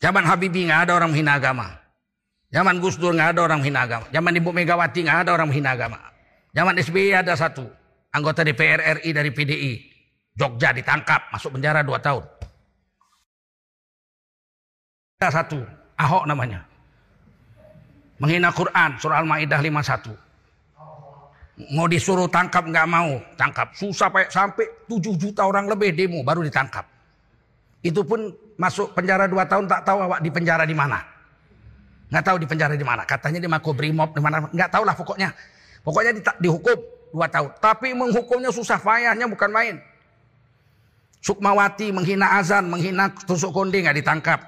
Zaman 0.01 0.25
Habibie 0.25 0.65
nggak 0.65 0.89
ada 0.89 0.97
orang 0.97 1.13
menghina 1.13 1.37
agama. 1.37 1.77
Zaman 2.49 2.81
Gus 2.81 2.97
Dur 2.97 3.13
nggak 3.13 3.37
ada 3.37 3.41
orang 3.45 3.61
menghina 3.61 3.85
agama. 3.85 4.05
Zaman 4.09 4.33
Ibu 4.41 4.49
Megawati 4.49 4.99
nggak 5.05 5.19
ada 5.23 5.31
orang 5.37 5.47
menghina 5.53 5.77
agama. 5.77 5.99
Zaman 6.51 6.75
SBY 6.81 7.21
ada 7.21 7.37
satu 7.37 7.63
anggota 8.11 8.41
DPR 8.43 8.99
RI 8.99 9.09
dari 9.13 9.31
PDI. 9.31 9.73
Jogja 10.35 10.73
ditangkap, 10.73 11.29
masuk 11.31 11.55
penjara 11.55 11.85
dua 11.85 12.01
tahun. 12.01 12.23
Ada 15.21 15.29
satu, 15.43 15.61
Ahok 16.01 16.25
namanya. 16.25 16.65
Menghina 18.17 18.49
Quran, 18.49 18.97
surah 18.97 19.21
Al-Maidah 19.21 19.61
51. 19.61 20.17
Mau 21.77 21.85
disuruh 21.85 22.25
tangkap 22.25 22.65
nggak 22.65 22.87
mau, 22.89 23.21
tangkap. 23.37 23.69
Susah 23.77 24.09
sampai 24.33 24.65
7 24.89 25.13
juta 25.13 25.45
orang 25.45 25.69
lebih 25.69 25.93
demo 25.93 26.25
baru 26.25 26.41
ditangkap. 26.41 26.89
Itu 27.85 28.01
pun 28.01 28.33
masuk 28.61 28.93
penjara 28.93 29.25
2 29.25 29.33
tahun 29.49 29.65
tak 29.65 29.81
tahu 29.81 29.97
awak 30.05 30.21
di 30.21 30.29
penjara 30.29 30.69
di 30.69 30.77
mana. 30.77 31.01
Nggak 32.13 32.23
tahu 32.29 32.37
di 32.37 32.45
penjara 32.45 32.77
di 32.77 32.85
mana. 32.85 33.01
Katanya 33.09 33.41
di 33.41 33.49
Makobrimob 33.49 34.13
di 34.13 34.21
mana. 34.21 34.45
Nggak 34.53 34.69
tahu 34.69 34.83
lah 34.85 34.93
pokoknya. 34.93 35.33
Pokoknya 35.81 36.11
di, 36.13 36.21
dihukum 36.21 36.77
2 37.09 37.33
tahun. 37.33 37.49
Tapi 37.57 37.97
menghukumnya 37.97 38.53
susah 38.53 38.77
payahnya 38.77 39.25
bukan 39.25 39.49
main. 39.49 39.75
Sukmawati 41.21 41.89
menghina 41.89 42.37
azan, 42.37 42.69
menghina 42.69 43.09
tusuk 43.25 43.49
konde 43.49 43.81
nggak 43.81 43.97
ditangkap. 43.97 44.41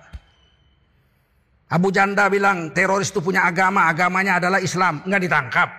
Abu 1.74 1.90
Janda 1.90 2.30
bilang 2.30 2.70
teroris 2.70 3.10
itu 3.10 3.18
punya 3.18 3.50
agama, 3.50 3.90
agamanya 3.90 4.38
adalah 4.38 4.62
Islam, 4.62 5.02
nggak 5.10 5.22
ditangkap. 5.26 5.70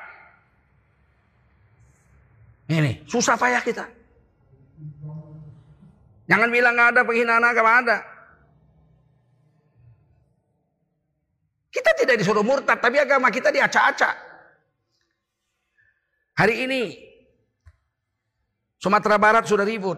Ini 2.67 3.07
susah 3.07 3.39
payah 3.39 3.63
kita. 3.63 3.85
Jangan 6.25 6.49
bilang 6.49 6.73
nggak 6.75 6.91
ada 6.97 7.01
penghinaan 7.05 7.45
agama 7.45 7.71
ada. 7.85 8.14
Tidak 12.05 12.21
disuruh 12.21 12.45
murtad, 12.45 12.79
tapi 12.79 13.01
agama 13.01 13.33
kita 13.33 13.49
diacak-acak. 13.51 14.15
Hari 16.35 16.55
ini 16.67 16.83
Sumatera 18.79 19.17
Barat 19.17 19.49
sudah 19.49 19.65
ribut. 19.65 19.97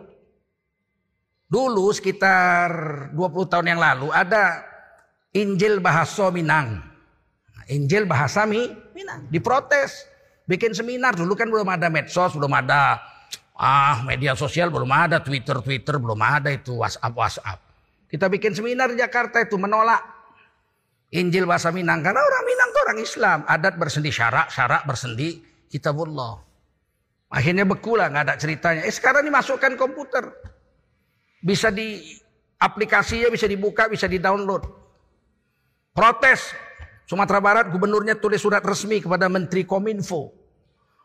Dulu 1.46 1.90
sekitar 1.90 2.70
20 3.14 3.50
tahun 3.50 3.66
yang 3.74 3.80
lalu 3.82 4.14
ada 4.14 4.62
Injil 5.34 5.82
bahasa 5.82 6.30
Minang. 6.30 6.82
Injil 7.66 8.06
bahasa 8.06 8.46
Mi, 8.46 8.70
Minang. 8.94 9.26
Diprotes. 9.26 10.06
Bikin 10.46 10.70
seminar. 10.70 11.18
Dulu 11.18 11.34
kan 11.34 11.50
belum 11.50 11.66
ada 11.66 11.90
medsos, 11.90 12.30
belum 12.38 12.54
ada 12.54 13.02
ah 13.58 14.06
media 14.06 14.38
sosial, 14.38 14.70
belum 14.70 14.86
ada 14.86 15.18
Twitter, 15.18 15.58
Twitter, 15.58 15.98
belum 15.98 16.18
ada 16.22 16.54
itu 16.54 16.78
WhatsApp, 16.78 17.14
WhatsApp. 17.14 17.58
Kita 18.06 18.30
bikin 18.30 18.54
seminar 18.54 18.94
di 18.94 19.02
Jakarta 19.02 19.42
itu 19.42 19.58
menolak 19.58 20.15
Injil 21.14 21.46
bahasa 21.46 21.70
Minang. 21.70 22.02
Karena 22.02 22.18
orang 22.18 22.44
Minang 22.46 22.68
itu 22.72 22.78
orang 22.82 22.98
Islam. 22.98 23.38
Adat 23.46 23.74
bersendi 23.78 24.10
syarak, 24.10 24.50
syarak 24.50 24.82
bersendi 24.88 25.42
kitabullah. 25.70 26.42
Akhirnya 27.30 27.66
beku 27.66 27.98
lah, 27.98 28.10
nggak 28.10 28.24
ada 28.26 28.34
ceritanya. 28.38 28.82
Eh 28.86 28.94
sekarang 28.94 29.26
dimasukkan 29.26 29.74
komputer. 29.78 30.30
Bisa 31.42 31.70
di 31.70 32.02
aplikasinya 32.58 33.30
bisa 33.30 33.46
dibuka, 33.46 33.86
bisa 33.86 34.06
di 34.10 34.18
download. 34.18 34.66
Protes 35.94 36.52
Sumatera 37.06 37.38
Barat 37.38 37.70
gubernurnya 37.70 38.18
tulis 38.18 38.42
surat 38.42 38.60
resmi 38.66 38.98
kepada 38.98 39.30
Menteri 39.30 39.62
Kominfo 39.62 40.34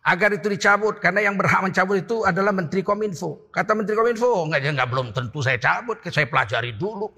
agar 0.02 0.34
itu 0.34 0.50
dicabut 0.50 0.98
karena 0.98 1.30
yang 1.30 1.38
berhak 1.38 1.62
mencabut 1.62 2.02
itu 2.02 2.26
adalah 2.26 2.50
Menteri 2.50 2.82
Kominfo. 2.82 3.54
Kata 3.54 3.78
Menteri 3.78 3.94
Kominfo, 3.94 4.26
oh, 4.26 4.44
enggak 4.50 4.66
enggak 4.66 4.90
belum 4.90 5.14
tentu 5.14 5.46
saya 5.46 5.62
cabut, 5.62 6.02
saya 6.10 6.26
pelajari 6.26 6.74
dulu. 6.74 7.14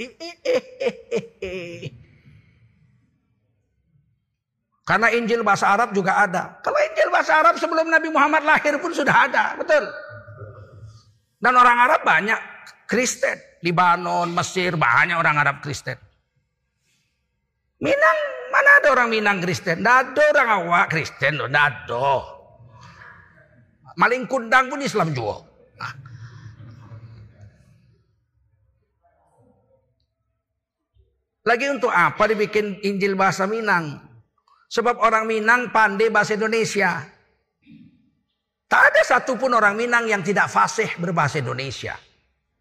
Karena 4.83 5.07
Injil 5.15 5.47
bahasa 5.47 5.71
Arab 5.71 5.95
juga 5.95 6.19
ada. 6.19 6.59
Kalau 6.59 6.75
Injil 6.75 7.07
bahasa 7.07 7.39
Arab 7.39 7.55
sebelum 7.55 7.87
Nabi 7.87 8.11
Muhammad 8.11 8.43
lahir 8.43 8.75
pun 8.83 8.91
sudah 8.91 9.31
ada, 9.31 9.55
betul. 9.55 9.87
Dan 11.39 11.55
orang 11.55 11.77
Arab 11.87 12.03
banyak 12.03 12.39
Kristen, 12.83 13.39
Libanon, 13.63 14.35
Mesir 14.35 14.75
banyak 14.75 15.15
orang 15.15 15.39
Arab 15.39 15.63
Kristen. 15.63 15.95
Minang, 17.79 18.19
mana 18.51 18.69
ada 18.83 18.87
orang 18.91 19.07
Minang 19.07 19.39
Kristen? 19.39 19.79
Tidak 19.79 19.97
ada 20.11 20.23
orang 20.35 20.49
awak 20.67 20.85
Kristen, 20.91 21.39
tidak 21.39 21.63
ada. 21.63 22.07
Maling 23.95 24.27
kundang 24.27 24.67
pun 24.67 24.83
Islam 24.83 25.15
juga. 25.15 25.47
Nah. 25.79 25.93
Lagi 31.43 31.65
untuk 31.71 31.91
apa 31.91 32.23
dibikin 32.27 32.83
Injil 32.83 33.15
bahasa 33.15 33.47
Minang? 33.47 34.12
Sebab 34.73 34.97
orang 35.05 35.29
Minang 35.29 35.69
pandai 35.69 36.09
bahasa 36.09 36.33
Indonesia. 36.33 37.05
Tak 38.65 38.81
ada 38.89 39.01
satupun 39.05 39.53
orang 39.53 39.77
Minang 39.77 40.09
yang 40.09 40.25
tidak 40.25 40.49
fasih 40.49 40.89
berbahasa 40.97 41.45
Indonesia. 41.45 41.93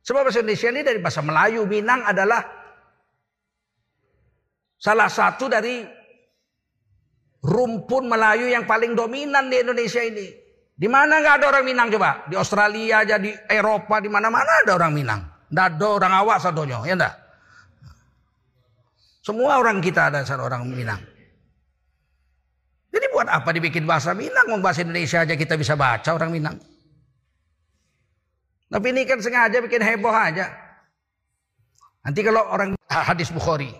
Sebab 0.05 0.29
bahasa 0.29 0.44
Indonesia 0.44 0.68
ini 0.68 0.83
dari 0.85 1.01
bahasa 1.01 1.25
Melayu. 1.25 1.64
Minang 1.64 2.05
adalah 2.05 2.62
Salah 4.83 5.07
satu 5.07 5.46
dari 5.46 5.79
rumpun 7.46 8.11
Melayu 8.11 8.51
yang 8.51 8.66
paling 8.66 8.98
dominan 8.98 9.46
di 9.46 9.62
Indonesia 9.62 10.03
ini. 10.03 10.27
Di 10.75 10.90
mana 10.90 11.22
nggak 11.22 11.38
ada 11.38 11.46
orang 11.55 11.62
Minang 11.62 11.87
coba? 11.87 12.27
Di 12.27 12.35
Australia 12.35 13.07
aja, 13.07 13.14
di 13.14 13.31
Eropa, 13.46 14.03
di 14.03 14.11
mana-mana 14.11 14.66
ada 14.66 14.75
orang 14.75 14.90
Minang. 14.90 15.22
Nggak 15.55 15.66
ada 15.79 15.87
orang 15.87 16.12
awak 16.18 16.38
satunya, 16.42 16.83
ya 16.83 16.98
enggak? 16.98 17.14
Semua 19.22 19.62
orang 19.62 19.79
kita 19.79 20.11
ada 20.11 20.27
orang 20.35 20.66
Minang. 20.66 21.12
Jadi 22.92 23.07
buat 23.09 23.24
apa 23.24 23.48
dibikin 23.57 23.88
bahasa 23.88 24.12
Minang? 24.12 24.52
Mau 24.52 24.61
bahasa 24.61 24.85
Indonesia 24.85 25.24
aja 25.24 25.33
kita 25.33 25.57
bisa 25.57 25.72
baca 25.72 26.12
orang 26.12 26.31
Minang. 26.31 26.57
Tapi 28.72 28.87
ini 28.88 29.05
kan 29.09 29.20
sengaja 29.20 29.61
bikin 29.64 29.81
heboh 29.81 30.12
aja. 30.12 30.48
Nanti 32.05 32.20
kalau 32.20 32.44
orang 32.52 32.76
hadis 32.88 33.33
Bukhari. 33.33 33.72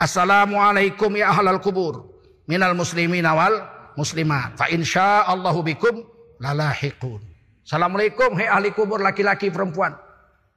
Assalamualaikum 0.00 1.08
ya 1.16 1.32
ahlal 1.32 1.62
kubur 1.62 2.12
minal 2.44 2.76
muslimin 2.76 3.24
awal 3.24 3.60
muslimat. 3.96 4.56
Fa 4.58 4.68
insya 4.68 5.24
Allahu 5.24 5.64
bikum 5.64 6.04
lalahiqun. 6.40 7.20
Assalamualaikum 7.64 8.36
hei 8.36 8.48
ahli 8.48 8.76
kubur 8.76 9.00
laki-laki 9.00 9.48
perempuan. 9.48 9.96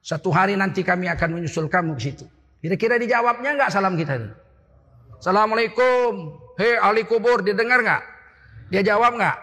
Satu 0.04 0.28
hari 0.32 0.56
nanti 0.56 0.84
kami 0.84 1.08
akan 1.08 1.40
menyusul 1.40 1.68
kamu 1.72 1.96
ke 1.96 2.02
situ. 2.12 2.24
Kira-kira 2.60 3.00
dijawabnya 3.00 3.56
enggak 3.56 3.70
salam 3.72 3.96
kita 3.96 4.18
ini? 4.18 4.28
Assalamualaikum. 5.16 6.44
Hei 6.58 6.74
ahli 6.74 7.06
kubur 7.06 7.46
didengar 7.46 7.78
enggak? 7.78 8.02
Dia 8.66 8.82
jawab 8.82 9.14
enggak? 9.14 9.38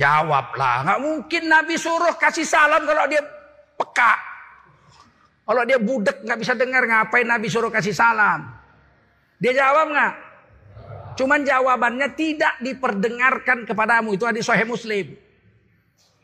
Jawablah. 0.00 0.88
Enggak 0.88 1.00
mungkin 1.04 1.42
Nabi 1.52 1.76
suruh 1.76 2.16
kasih 2.16 2.48
salam 2.48 2.88
kalau 2.88 3.04
dia 3.12 3.20
peka. 3.76 4.12
Kalau 5.44 5.62
dia 5.68 5.76
budek 5.76 6.24
nggak 6.24 6.38
bisa 6.40 6.56
dengar 6.56 6.88
ngapain 6.88 7.28
Nabi 7.28 7.52
suruh 7.52 7.68
kasih 7.68 7.92
salam? 7.92 8.56
Dia 9.36 9.52
jawab 9.52 9.92
nggak? 9.92 10.12
Cuman 11.20 11.44
jawabannya 11.44 12.08
tidak 12.16 12.56
diperdengarkan 12.64 13.68
kepadamu. 13.68 14.16
Itu 14.16 14.24
hadis 14.24 14.48
sahih 14.48 14.64
Muslim. 14.64 15.12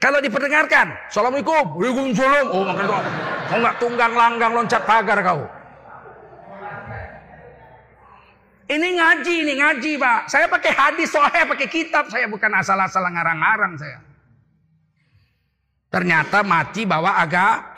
Kalau 0.00 0.20
diperdengarkan, 0.20 1.12
Assalamualaikum, 1.12 1.76
Waalaikumsalam. 1.76 2.46
Oh, 2.52 2.64
makan 2.64 2.84
doa. 2.84 3.00
Kau 3.48 3.58
nggak 3.60 3.76
tunggang 3.80 4.12
langgang 4.16 4.52
loncat 4.52 4.84
pagar 4.88 5.20
kau. 5.20 5.44
Ini 8.66 8.88
ngaji, 8.98 9.34
ini 9.46 9.54
ngaji, 9.62 9.92
Pak. 9.94 10.20
Saya 10.26 10.50
pakai 10.50 10.72
hadis 10.74 11.14
sahih, 11.14 11.46
pakai 11.46 11.68
kitab. 11.70 12.10
Saya 12.10 12.26
bukan 12.26 12.50
asal-asal 12.50 13.06
ngarang-ngarang 13.06 13.78
saya. 13.78 13.98
Ternyata 15.86 16.42
mati 16.42 16.82
bawa 16.82 17.22
agak 17.22 17.76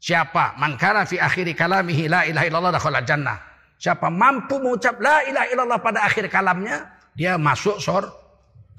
Siapa? 0.00 0.56
Mangkara 0.56 1.04
fi 1.04 1.20
akhiri 1.20 1.52
kalamihi 1.52 2.08
la 2.08 2.24
ilaha 2.24 2.44
illallah 2.48 2.72
dakhala 2.72 3.04
jannah. 3.04 3.36
Siapa 3.76 4.08
mampu 4.08 4.56
mengucap 4.56 4.96
la 4.96 5.20
ilaha 5.28 5.46
illallah 5.52 5.80
pada 5.84 6.08
akhir 6.08 6.24
kalamnya, 6.32 6.88
dia 7.12 7.36
masuk 7.36 7.76
sor, 7.76 8.08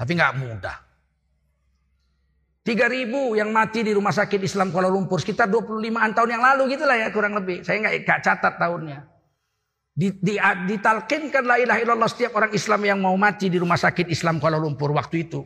tapi 0.02 0.18
nggak 0.18 0.34
mudah. 0.42 0.78
3000 2.66 3.10
yang 3.38 3.50
mati 3.50 3.82
di 3.82 3.94
rumah 3.94 4.14
sakit 4.14 4.38
Islam 4.42 4.70
Kuala 4.70 4.86
Lumpur 4.86 5.18
sekitar 5.18 5.50
25an 5.50 6.14
tahun 6.14 6.30
yang 6.30 6.44
lalu 6.46 6.78
gitulah 6.78 6.94
ya 6.94 7.10
kurang 7.10 7.34
lebih. 7.38 7.66
Saya 7.66 7.82
nggak 7.82 8.06
gak 8.06 8.20
catat 8.22 8.54
tahunnya. 8.62 9.00
Di, 9.92 10.08
di, 10.24 10.40
ditalkinkan 10.40 11.44
la 11.44 11.60
ilaha 11.60 11.84
illallah 11.84 12.08
setiap 12.08 12.40
orang 12.40 12.56
Islam 12.56 12.82
yang 12.88 13.04
mau 13.04 13.12
mati 13.20 13.52
di 13.52 13.60
rumah 13.60 13.76
sakit 13.76 14.08
Islam 14.08 14.40
Kuala 14.40 14.56
Lumpur 14.56 14.96
waktu 14.96 15.28
itu. 15.28 15.44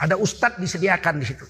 Ada 0.00 0.16
ustadz 0.16 0.58
disediakan 0.58 1.20
di 1.20 1.26
situ. 1.28 1.44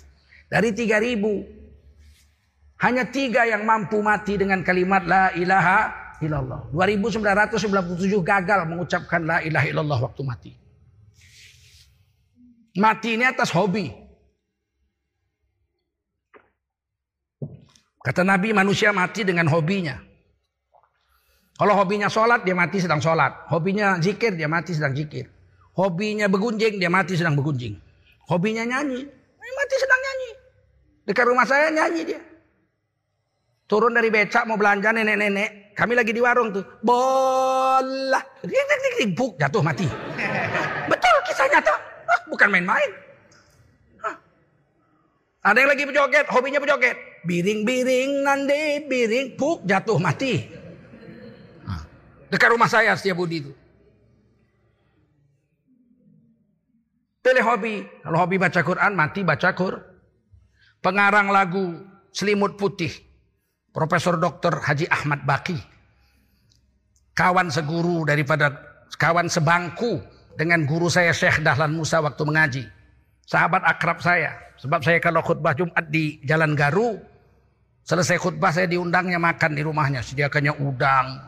Dari 0.50 0.74
3000 0.74 2.82
hanya 2.84 3.08
tiga 3.08 3.46
yang 3.46 3.64
mampu 3.64 4.02
mati 4.02 4.34
dengan 4.34 4.60
kalimat 4.66 5.06
la 5.06 5.30
ilaha 5.38 5.94
illallah. 6.20 6.68
2997 6.74 8.18
gagal 8.20 8.66
mengucapkan 8.66 9.22
la 9.22 9.38
ilaha 9.40 9.66
illallah 9.70 9.98
waktu 10.02 10.22
mati. 10.26 10.52
Mati 12.74 13.14
ini 13.14 13.22
atas 13.22 13.54
hobi. 13.54 13.94
Kata 18.04 18.20
Nabi 18.20 18.52
manusia 18.52 18.92
mati 18.92 19.24
dengan 19.24 19.48
hobinya. 19.48 19.96
Kalau 21.54 21.74
hobinya 21.78 22.10
sholat 22.10 22.42
dia 22.42 22.54
mati 22.54 22.82
sedang 22.82 22.98
sholat. 22.98 23.46
Hobinya 23.46 24.02
zikir 24.02 24.34
dia 24.34 24.50
mati 24.50 24.74
sedang 24.74 24.90
zikir. 24.90 25.30
Hobinya 25.78 26.26
begunjing 26.26 26.82
dia 26.82 26.90
mati 26.90 27.14
sedang 27.14 27.38
begunjing. 27.38 27.78
Hobinya 28.26 28.66
nyanyi. 28.66 29.06
Dia 29.06 29.52
mati 29.54 29.74
sedang 29.78 30.00
nyanyi. 30.02 30.30
Dekat 31.06 31.24
rumah 31.30 31.46
saya 31.46 31.70
nyanyi 31.70 32.02
dia. 32.10 32.20
Turun 33.70 33.94
dari 33.94 34.10
becak 34.10 34.50
mau 34.50 34.58
belanja 34.58 34.90
nenek-nenek. 34.90 35.78
Kami 35.78 35.94
lagi 35.94 36.10
di 36.10 36.18
warung 36.22 36.50
tuh. 36.50 36.66
Bola. 36.82 38.22
Buk 39.14 39.38
jatuh 39.38 39.62
mati. 39.62 39.86
Betul 40.90 41.16
kisah 41.30 41.46
nyata. 41.50 41.74
Ah, 42.10 42.20
bukan 42.30 42.50
main-main. 42.50 42.90
Ada 45.44 45.60
yang 45.60 45.70
lagi 45.70 45.84
berjoget. 45.86 46.26
Hobinya 46.32 46.58
berjoget. 46.58 46.96
Biring-biring 47.28 48.26
nanti 48.26 48.82
biring. 48.90 49.38
Buk 49.38 49.62
jatuh 49.68 50.00
mati. 50.02 50.63
Dekat 52.32 52.48
rumah 52.52 52.70
saya 52.70 52.96
setiap 52.96 53.20
budi 53.20 53.44
itu. 53.44 53.52
Pilih 57.24 57.44
hobi. 57.44 57.88
Kalau 58.04 58.20
hobi 58.20 58.36
baca 58.36 58.60
Quran, 58.60 58.92
mati 58.92 59.24
baca 59.24 59.56
Quran. 59.56 59.80
Pengarang 60.84 61.32
lagu 61.32 61.80
Selimut 62.12 62.60
Putih. 62.60 62.92
Profesor 63.72 64.20
Dr. 64.20 64.60
Haji 64.60 64.86
Ahmad 64.92 65.24
Baki. 65.26 65.56
Kawan 67.16 67.50
seguru 67.50 68.06
daripada 68.06 68.54
kawan 69.00 69.26
sebangku 69.26 69.98
dengan 70.38 70.62
guru 70.62 70.86
saya 70.86 71.10
Syekh 71.10 71.42
Dahlan 71.42 71.74
Musa 71.74 71.98
waktu 71.98 72.22
mengaji. 72.22 72.64
Sahabat 73.24 73.64
akrab 73.64 73.98
saya. 74.04 74.36
Sebab 74.60 74.84
saya 74.84 75.00
kalau 75.02 75.24
khutbah 75.24 75.56
Jumat 75.56 75.88
di 75.90 76.20
Jalan 76.22 76.54
Garu. 76.54 77.00
Selesai 77.82 78.20
khutbah 78.20 78.52
saya 78.52 78.68
diundangnya 78.68 79.18
makan 79.18 79.56
di 79.56 79.62
rumahnya. 79.64 80.04
Sediakannya 80.04 80.54
udang, 80.60 81.18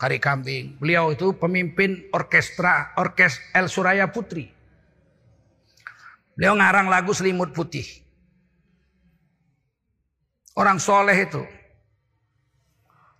kari 0.00 0.16
kambing. 0.16 0.80
Beliau 0.80 1.12
itu 1.12 1.36
pemimpin 1.36 2.08
orkestra, 2.16 2.96
orkes 2.96 3.36
El 3.52 3.68
Suraya 3.68 4.08
Putri. 4.08 4.48
Beliau 6.32 6.56
ngarang 6.56 6.88
lagu 6.88 7.12
Selimut 7.12 7.52
Putih. 7.52 7.84
Orang 10.56 10.80
soleh 10.80 11.28
itu. 11.28 11.44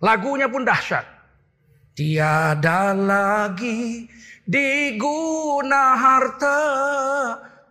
Lagunya 0.01 0.49
pun 0.49 0.65
dahsyat. 0.65 1.05
Tiada 1.93 2.97
lagi 2.97 4.09
diguna 4.49 5.93
harta 5.93 6.57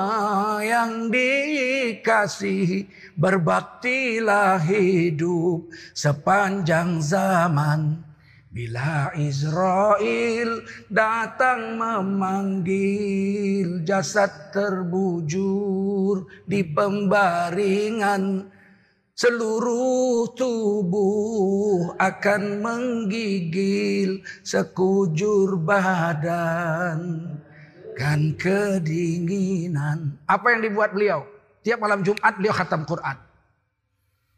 yang 0.60 1.08
dikasihi 1.08 2.88
Berbaktilah 3.16 4.60
hidup 4.60 5.72
sepanjang 5.96 7.00
zaman 7.00 8.15
Bila 8.56 9.12
Israel 9.20 10.64
datang 10.88 11.76
memanggil 11.76 13.84
jasad 13.84 14.32
terbujur 14.56 16.24
di 16.48 16.64
pembaringan 16.64 18.56
Seluruh 19.16 20.28
tubuh 20.36 21.96
akan 21.96 22.60
menggigil 22.60 24.20
sekujur 24.44 25.56
badan 25.56 27.24
kan 27.96 28.36
kedinginan. 28.36 30.20
Apa 30.28 30.52
yang 30.52 30.68
dibuat 30.68 30.92
beliau? 30.92 31.24
Tiap 31.64 31.80
malam 31.80 32.04
Jumat 32.04 32.36
beliau 32.36 32.52
khatam 32.52 32.84
Quran. 32.84 33.16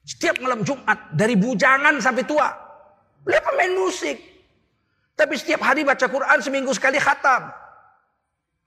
Setiap 0.05 0.45
malam 0.45 0.61
Jumat 0.61 1.09
dari 1.09 1.33
bujangan 1.33 1.97
sampai 1.97 2.29
tua. 2.29 2.66
Beliau 3.27 3.43
pemain 3.43 3.73
musik. 3.75 4.17
Tapi 5.19 5.35
setiap 5.35 5.67
hari 5.67 5.83
baca 5.83 6.07
Quran 6.07 6.39
seminggu 6.39 6.71
sekali 6.71 6.95
khatam. 6.95 7.51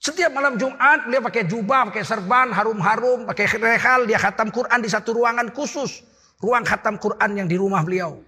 Setiap 0.00 0.32
malam 0.32 0.60
Jumat 0.60 1.08
beliau 1.08 1.24
pakai 1.24 1.48
jubah, 1.48 1.88
pakai 1.88 2.04
serban, 2.04 2.52
harum-harum, 2.52 3.24
pakai 3.24 3.48
rehal, 3.56 4.04
dia 4.04 4.20
khatam 4.20 4.52
Quran 4.52 4.80
di 4.84 4.88
satu 4.92 5.16
ruangan 5.16 5.48
khusus. 5.56 6.04
Ruang 6.40 6.64
khatam 6.64 7.00
Quran 7.00 7.30
yang 7.36 7.48
di 7.48 7.56
rumah 7.56 7.80
beliau. 7.84 8.20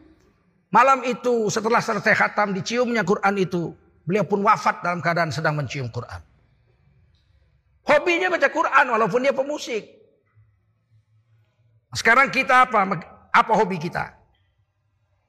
Malam 0.72 1.04
itu 1.04 1.52
setelah 1.52 1.84
selesai 1.84 2.16
khatam 2.16 2.56
diciumnya 2.56 3.04
Quran 3.04 3.36
itu. 3.36 3.76
Beliau 4.08 4.24
pun 4.24 4.40
wafat 4.40 4.80
dalam 4.80 5.04
keadaan 5.04 5.28
sedang 5.28 5.56
mencium 5.56 5.92
Quran. 5.92 6.20
Hobinya 7.88 8.32
baca 8.32 8.48
Quran 8.48 8.86
walaupun 8.88 9.20
dia 9.20 9.34
pemusik. 9.36 9.84
Sekarang 11.92 12.32
kita 12.32 12.68
apa? 12.68 12.88
Apa 13.32 13.52
hobi 13.52 13.76
kita? 13.76 14.21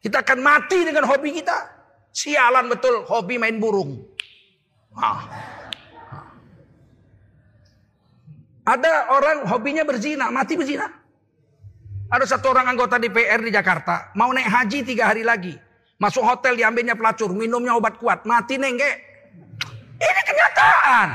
Kita 0.04 0.20
akan 0.20 0.40
mati 0.44 0.84
dengan 0.84 1.08
hobi 1.08 1.32
kita. 1.32 1.56
Sialan 2.12 2.68
betul 2.68 3.08
hobi 3.08 3.40
main 3.40 3.56
burung. 3.56 4.04
Ah. 5.00 5.24
Ada 8.68 9.16
orang 9.16 9.48
hobinya 9.48 9.88
berzina, 9.88 10.28
mati 10.28 10.60
berzina. 10.60 10.92
Ada 12.12 12.36
satu 12.36 12.52
orang 12.52 12.76
anggota 12.76 13.00
DPR 13.00 13.42
di 13.42 13.50
Jakarta, 13.50 14.14
mau 14.14 14.30
naik 14.30 14.46
haji 14.46 14.80
tiga 14.86 15.10
hari 15.10 15.24
lagi. 15.26 15.56
Masuk 15.98 16.22
hotel 16.22 16.60
diambilnya 16.60 17.00
pelacur, 17.00 17.32
minumnya 17.32 17.74
obat 17.74 17.96
kuat, 17.98 18.28
mati 18.28 18.60
nengge. 18.60 18.92
Ini 19.98 20.22
kenyataan. 20.28 21.10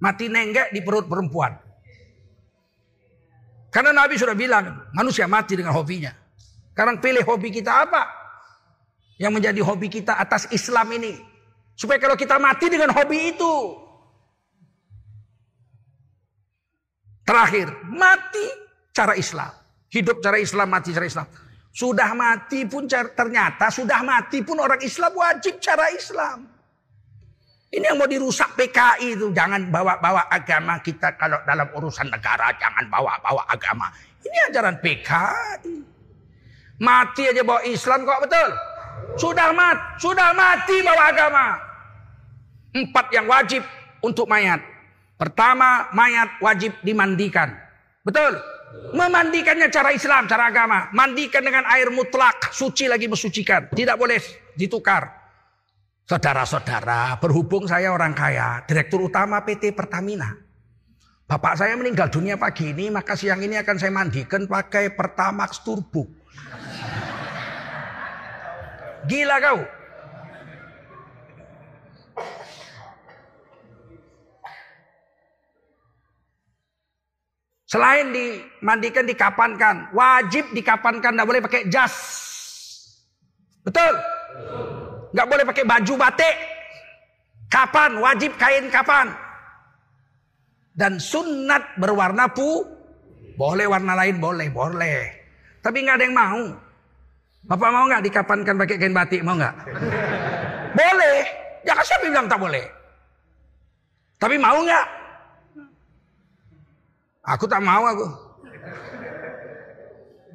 Mati 0.00 0.26
nengge 0.28 0.70
di 0.70 0.80
perut 0.84 1.08
perempuan. 1.08 1.69
Karena 3.70 3.94
Nabi 3.94 4.18
sudah 4.18 4.34
bilang, 4.34 4.90
manusia 4.90 5.30
mati 5.30 5.54
dengan 5.54 5.70
hobinya. 5.72 6.10
Sekarang 6.74 6.98
pilih 6.98 7.22
hobi 7.22 7.54
kita 7.54 7.86
apa? 7.86 8.02
Yang 9.16 9.32
menjadi 9.38 9.60
hobi 9.62 9.86
kita 9.86 10.18
atas 10.18 10.50
Islam 10.50 10.90
ini. 10.90 11.14
Supaya 11.78 12.02
kalau 12.02 12.18
kita 12.18 12.36
mati 12.42 12.66
dengan 12.66 12.90
hobi 12.90 13.30
itu. 13.30 13.54
Terakhir, 17.22 17.70
mati 17.86 18.46
cara 18.90 19.14
Islam. 19.14 19.54
Hidup 19.90 20.18
cara 20.18 20.42
Islam, 20.42 20.66
mati 20.66 20.90
cara 20.90 21.06
Islam. 21.06 21.26
Sudah 21.70 22.10
mati 22.18 22.66
pun 22.66 22.90
ternyata 22.90 23.70
sudah 23.70 24.02
mati 24.02 24.42
pun 24.42 24.58
orang 24.58 24.82
Islam 24.82 25.14
wajib 25.14 25.62
cara 25.62 25.86
Islam. 25.94 26.50
Ini 27.70 27.86
yang 27.86 28.02
mau 28.02 28.10
dirusak 28.10 28.58
PKI 28.58 29.14
itu. 29.14 29.30
Jangan 29.30 29.70
bawa-bawa 29.70 30.26
agama 30.26 30.82
kita 30.82 31.14
kalau 31.14 31.38
dalam 31.46 31.70
urusan 31.70 32.10
negara. 32.10 32.50
Jangan 32.58 32.90
bawa-bawa 32.90 33.46
agama. 33.46 33.86
Ini 34.26 34.50
ajaran 34.50 34.82
PKI. 34.82 35.74
Mati 36.82 37.22
aja 37.30 37.46
bawa 37.46 37.62
Islam 37.62 38.02
kok 38.02 38.20
betul. 38.26 38.48
Sudah 39.20 39.54
mati, 39.54 39.82
sudah 40.02 40.30
mati 40.34 40.76
bawa 40.82 41.02
agama. 41.14 41.46
Empat 42.74 43.06
yang 43.14 43.30
wajib 43.30 43.62
untuk 44.02 44.26
mayat. 44.26 44.58
Pertama, 45.14 45.92
mayat 45.94 46.42
wajib 46.42 46.74
dimandikan. 46.82 47.54
Betul? 48.02 48.40
Memandikannya 48.96 49.68
cara 49.68 49.92
Islam, 49.92 50.26
cara 50.26 50.48
agama. 50.48 50.88
Mandikan 50.90 51.44
dengan 51.44 51.68
air 51.68 51.92
mutlak, 51.92 52.50
suci 52.50 52.88
lagi 52.88 53.06
mensucikan. 53.06 53.70
Tidak 53.70 53.96
boleh 54.00 54.18
ditukar. 54.56 55.19
Saudara-saudara, 56.10 57.22
berhubung 57.22 57.70
saya 57.70 57.94
orang 57.94 58.10
kaya, 58.18 58.66
direktur 58.66 59.06
utama 59.06 59.46
PT 59.46 59.70
Pertamina. 59.70 60.34
Bapak 61.22 61.54
saya 61.54 61.78
meninggal 61.78 62.10
dunia 62.10 62.34
pagi 62.34 62.74
ini, 62.74 62.90
maka 62.90 63.14
siang 63.14 63.38
ini 63.38 63.54
akan 63.54 63.78
saya 63.78 63.94
mandikan 63.94 64.42
pakai 64.42 64.90
Pertamax 64.90 65.62
Turbo. 65.62 66.10
Gila 69.06 69.38
kau. 69.38 69.62
Selain 77.70 78.10
dimandikan, 78.10 79.06
dikapankan. 79.06 79.94
Wajib 79.94 80.50
dikapankan, 80.58 81.14
tidak 81.14 81.28
boleh 81.30 81.38
pakai 81.38 81.70
jas. 81.70 81.94
Betul? 83.62 83.94
Nggak 85.10 85.26
boleh 85.26 85.44
pakai 85.46 85.64
baju 85.66 85.94
batik. 85.98 86.36
Kapan? 87.50 87.90
Wajib 87.98 88.32
kain 88.38 88.70
kapan. 88.70 89.10
Dan 90.74 91.02
sunat 91.02 91.76
berwarna 91.76 92.30
pu. 92.30 92.62
Boleh 93.34 93.66
warna 93.66 93.96
lain, 93.98 94.20
boleh, 94.22 94.48
boleh. 94.52 95.00
Tapi 95.60 95.76
nggak 95.82 95.96
ada 95.98 96.04
yang 96.06 96.16
mau. 96.16 96.44
Bapak 97.40 97.70
mau 97.72 97.84
nggak 97.88 98.04
dikapankan 98.04 98.54
pakai 98.60 98.76
kain 98.78 98.94
batik? 98.94 99.20
Mau 99.24 99.34
nggak? 99.34 99.54
boleh. 100.78 101.18
Jangan 101.66 101.84
siapa 101.84 102.04
bilang 102.06 102.28
tak 102.30 102.40
boleh. 102.40 102.64
Tapi 104.20 104.36
mau 104.36 104.60
nggak? 104.60 104.86
Aku 107.36 107.44
tak 107.48 107.60
mau 107.64 107.84
aku. 107.84 108.06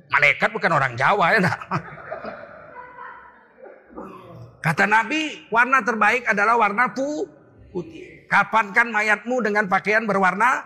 Malaikat 0.09 0.49
bukan 0.53 0.71
orang 0.73 0.93
Jawa 0.97 1.25
ya 1.33 1.39
nak. 1.41 1.59
Kata 4.65 4.89
Nabi, 4.89 5.45
warna 5.53 5.85
terbaik 5.85 6.25
adalah 6.25 6.57
warna 6.57 6.89
putih. 6.89 8.25
Kapankan 8.25 8.89
mayatmu 8.89 9.45
dengan 9.45 9.69
pakaian 9.69 10.09
berwarna 10.09 10.65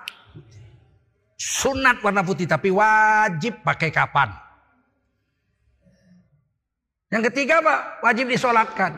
Sunat 1.40 2.04
warna 2.04 2.20
putih, 2.20 2.44
tapi 2.44 2.68
wajib 2.68 3.64
pakai 3.64 3.96
kapan. 3.96 4.28
Yang 7.08 7.32
ketiga 7.32 7.64
Pak, 7.64 8.04
wajib 8.04 8.28
disolatkan. 8.28 8.92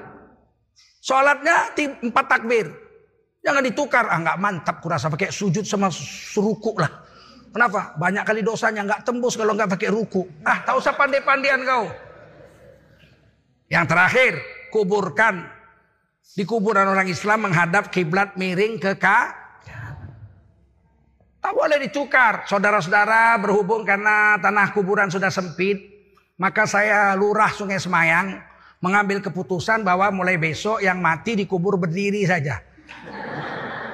Sholatnya 1.05 1.77
empat 1.77 2.25
takbir. 2.25 2.65
Jangan 3.45 3.61
ditukar, 3.61 4.09
ah 4.09 4.17
nggak 4.17 4.41
mantap 4.41 4.81
kurasa 4.81 5.13
pakai 5.13 5.29
sujud 5.29 5.69
sama 5.69 5.93
suruku 5.93 6.81
lah. 6.81 6.89
Kenapa? 7.53 7.93
Banyak 8.01 8.25
kali 8.25 8.41
dosanya 8.41 8.89
nggak 8.89 9.05
tembus 9.05 9.37
kalau 9.37 9.53
nggak 9.53 9.77
pakai 9.77 9.93
ruku. 9.93 10.25
Ah, 10.41 10.65
tahu 10.65 10.81
usah 10.81 10.97
pandai-pandian 10.97 11.61
kau. 11.61 11.93
Yang 13.69 13.85
terakhir, 13.85 14.33
kuburkan 14.71 15.45
di 16.31 16.47
kuburan 16.47 16.87
orang 16.87 17.11
Islam 17.11 17.51
menghadap 17.51 17.91
kiblat 17.91 18.39
miring 18.39 18.79
ke 18.79 18.95
ka. 18.95 19.35
Tak 21.41 21.53
boleh 21.57 21.77
ditukar. 21.83 22.45
Saudara-saudara 22.47 23.35
berhubung 23.41 23.83
karena 23.83 24.39
tanah 24.39 24.71
kuburan 24.71 25.11
sudah 25.11 25.33
sempit. 25.33 25.91
Maka 26.39 26.65
saya 26.65 27.13
lurah 27.17 27.51
sungai 27.51 27.81
Semayang. 27.81 28.39
Mengambil 28.81 29.21
keputusan 29.21 29.85
bahwa 29.85 30.09
mulai 30.09 30.41
besok 30.41 30.81
yang 30.81 30.97
mati 30.97 31.37
dikubur 31.37 31.77
berdiri 31.77 32.25
saja. 32.25 32.61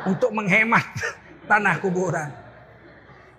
Untuk 0.07 0.31
menghemat 0.31 0.85
tanah 1.51 1.75
kuburan. 1.83 2.29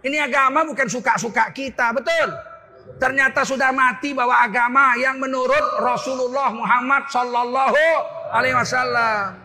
Ini 0.05 0.25
agama 0.25 0.65
bukan 0.65 0.89
suka-suka 0.89 1.53
kita, 1.53 1.93
betul? 1.97 2.48
Ternyata 2.97 3.45
sudah 3.45 3.71
mati 3.71 4.17
bahwa 4.17 4.33
agama 4.41 4.97
yang 4.97 5.21
menurut 5.21 5.79
Rasulullah 5.79 6.49
Muhammad 6.51 7.07
Sallallahu 7.13 7.85
Alaihi 8.33 8.57
Wasallam. 8.57 9.39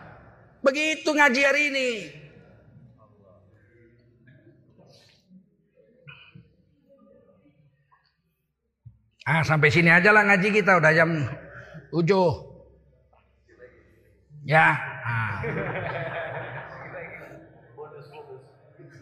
Begitu 0.64 1.12
ngaji 1.12 1.42
hari 1.44 1.62
ini. 1.68 1.90
Ah, 9.24 9.40
sampai 9.40 9.72
sini 9.72 9.88
aja 9.88 10.12
lah 10.12 10.24
ngaji 10.28 10.48
kita 10.52 10.80
udah 10.80 10.92
jam 10.92 11.10
7. 11.92 12.04
Ya. 14.44 14.76
Ah. 15.00 15.40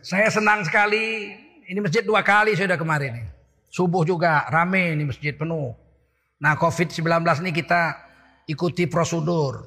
Saya 0.04 0.28
senang 0.28 0.62
sekali. 0.62 1.34
Ini 1.66 1.78
masjid 1.80 2.04
dua 2.04 2.20
kali 2.20 2.52
sudah 2.52 2.76
kemarin. 2.76 3.31
Subuh 3.72 4.04
juga 4.04 4.44
rame 4.52 4.92
ini 4.92 5.08
masjid 5.08 5.32
penuh. 5.32 5.72
Nah 6.44 6.60
COVID-19 6.60 7.08
ini 7.40 7.56
kita 7.56 7.96
ikuti 8.44 8.84
prosedur. 8.84 9.64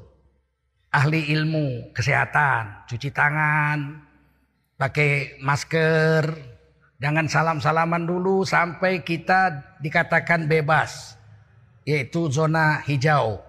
Ahli 0.94 1.34
ilmu 1.34 1.92
kesehatan, 1.92 2.86
cuci 2.86 3.10
tangan, 3.12 4.00
pakai 4.78 5.42
masker, 5.42 6.24
jangan 7.02 7.26
salam-salaman 7.28 8.06
dulu 8.06 8.46
sampai 8.46 9.02
kita 9.02 9.76
dikatakan 9.82 10.46
bebas. 10.46 11.18
Yaitu 11.84 12.30
zona 12.30 12.86
hijau. 12.86 13.42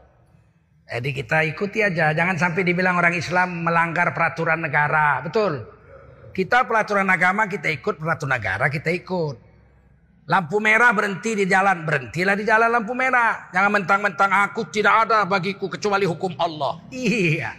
Jadi 0.89 1.11
kita 1.13 1.45
ikuti 1.45 1.85
aja, 1.85 2.17
jangan 2.17 2.41
sampai 2.41 2.65
dibilang 2.65 2.97
orang 2.97 3.13
Islam 3.13 3.61
melanggar 3.61 4.17
peraturan 4.17 4.65
negara. 4.65 5.21
Betul? 5.21 5.69
Kita 6.33 6.65
peraturan 6.65 7.13
agama 7.13 7.45
kita 7.45 7.69
ikut, 7.69 8.01
peraturan 8.01 8.41
negara 8.41 8.73
kita 8.73 8.89
ikut. 8.91 9.46
Lampu 10.27 10.59
merah 10.59 10.91
berhenti 10.91 11.39
di 11.39 11.47
jalan, 11.47 11.87
berhentilah 11.87 12.35
di 12.35 12.43
jalan 12.43 12.67
lampu 12.67 12.99
merah. 12.99 13.47
Jangan 13.55 13.71
mentang-mentang 13.79 14.27
aku 14.27 14.67
tidak 14.75 15.07
ada 15.07 15.23
bagiku 15.23 15.71
kecuali 15.71 16.03
hukum 16.03 16.35
Allah. 16.43 16.83
Iya. 16.91 17.55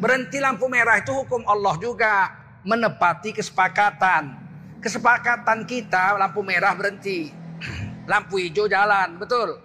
Berhenti 0.00 0.40
lampu 0.40 0.64
merah 0.64 0.96
itu 0.96 1.12
hukum 1.12 1.44
Allah 1.44 1.76
juga. 1.76 2.32
Menepati 2.64 3.36
kesepakatan. 3.36 4.32
Kesepakatan 4.80 5.68
kita 5.68 6.16
lampu 6.16 6.40
merah 6.40 6.72
berhenti. 6.72 7.30
Lampu 8.10 8.38
hijau 8.38 8.70
jalan, 8.70 9.18
betul. 9.18 9.58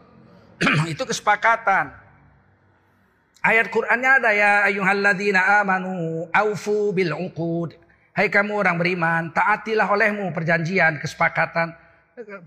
itu 0.91 1.01
kesepakatan. 1.01 1.93
Ayat 3.41 3.69
Qur'annya 3.73 4.11
ada 4.21 4.29
ya 4.33 4.51
ayyuhalladzina 4.69 5.61
amanu 5.61 6.25
aufu 6.29 6.93
bil 6.93 7.13
uqud. 7.13 7.73
Hai 8.13 8.29
kamu 8.29 8.53
orang 8.59 8.77
beriman, 8.77 9.33
taatilah 9.33 9.89
olehmu 9.89 10.29
perjanjian, 10.29 11.01
kesepakatan 11.01 11.80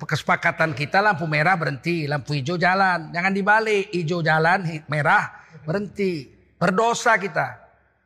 kesepakatan 0.03 0.73
kita 0.73 1.03
lampu 1.03 1.27
merah 1.27 1.59
berhenti, 1.59 2.07
lampu 2.07 2.35
hijau 2.35 2.59
jalan. 2.59 3.11
Jangan 3.11 3.33
dibalik, 3.35 3.91
hijau 3.91 4.21
jalan, 4.23 4.85
merah 4.87 5.31
berhenti. 5.65 6.31
Berdosa 6.59 7.19
kita. 7.19 7.61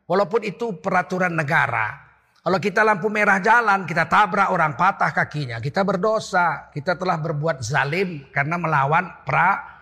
Walaupun 0.09 0.41
itu 0.41 0.81
peraturan 0.81 1.31
negara. 1.37 2.09
Kalau 2.39 2.57
kita 2.57 2.81
lampu 2.81 3.11
merah 3.13 3.37
jalan, 3.37 3.85
kita 3.85 4.09
tabrak 4.09 4.49
orang 4.49 4.73
patah 4.73 5.13
kakinya. 5.13 5.61
Kita 5.61 5.85
berdosa. 5.85 6.73
Kita 6.73 6.97
telah 6.97 7.19
berbuat 7.21 7.61
zalim 7.61 8.25
karena 8.33 8.57
melawan 8.57 9.05
pra. 9.21 9.77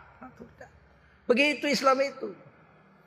Begitu 1.24 1.72
Islam 1.72 1.96
itu. 2.04 2.36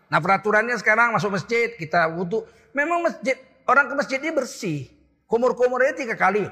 Nah 0.08 0.18
peraturannya 0.18 0.74
sekarang 0.80 1.12
masuk 1.12 1.36
masjid, 1.36 1.76
kita 1.76 2.08
wudhu. 2.08 2.48
Memang 2.72 3.04
masjid, 3.04 3.36
orang 3.68 3.90
ke 3.90 3.94
masjid 3.94 4.18
ini 4.22 4.32
bersih. 4.32 4.80
Kumur-kumurnya 5.28 5.92
tiga 5.94 6.16
kali. 6.16 6.48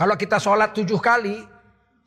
Kalau 0.00 0.16
kita 0.16 0.40
sholat 0.40 0.72
tujuh 0.72 0.96
kali, 0.96 1.44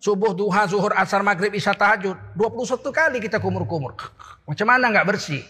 subuh, 0.02 0.34
duha, 0.34 0.66
zuhur, 0.66 0.98
asar, 0.98 1.22
maghrib, 1.22 1.54
isya, 1.54 1.78
tahajud, 1.78 2.18
21 2.34 2.90
kali 2.90 3.18
kita 3.22 3.38
kumur-kumur. 3.38 3.94
Macam 4.50 4.66
mana 4.66 4.90
nggak 4.90 5.14
bersih? 5.14 5.46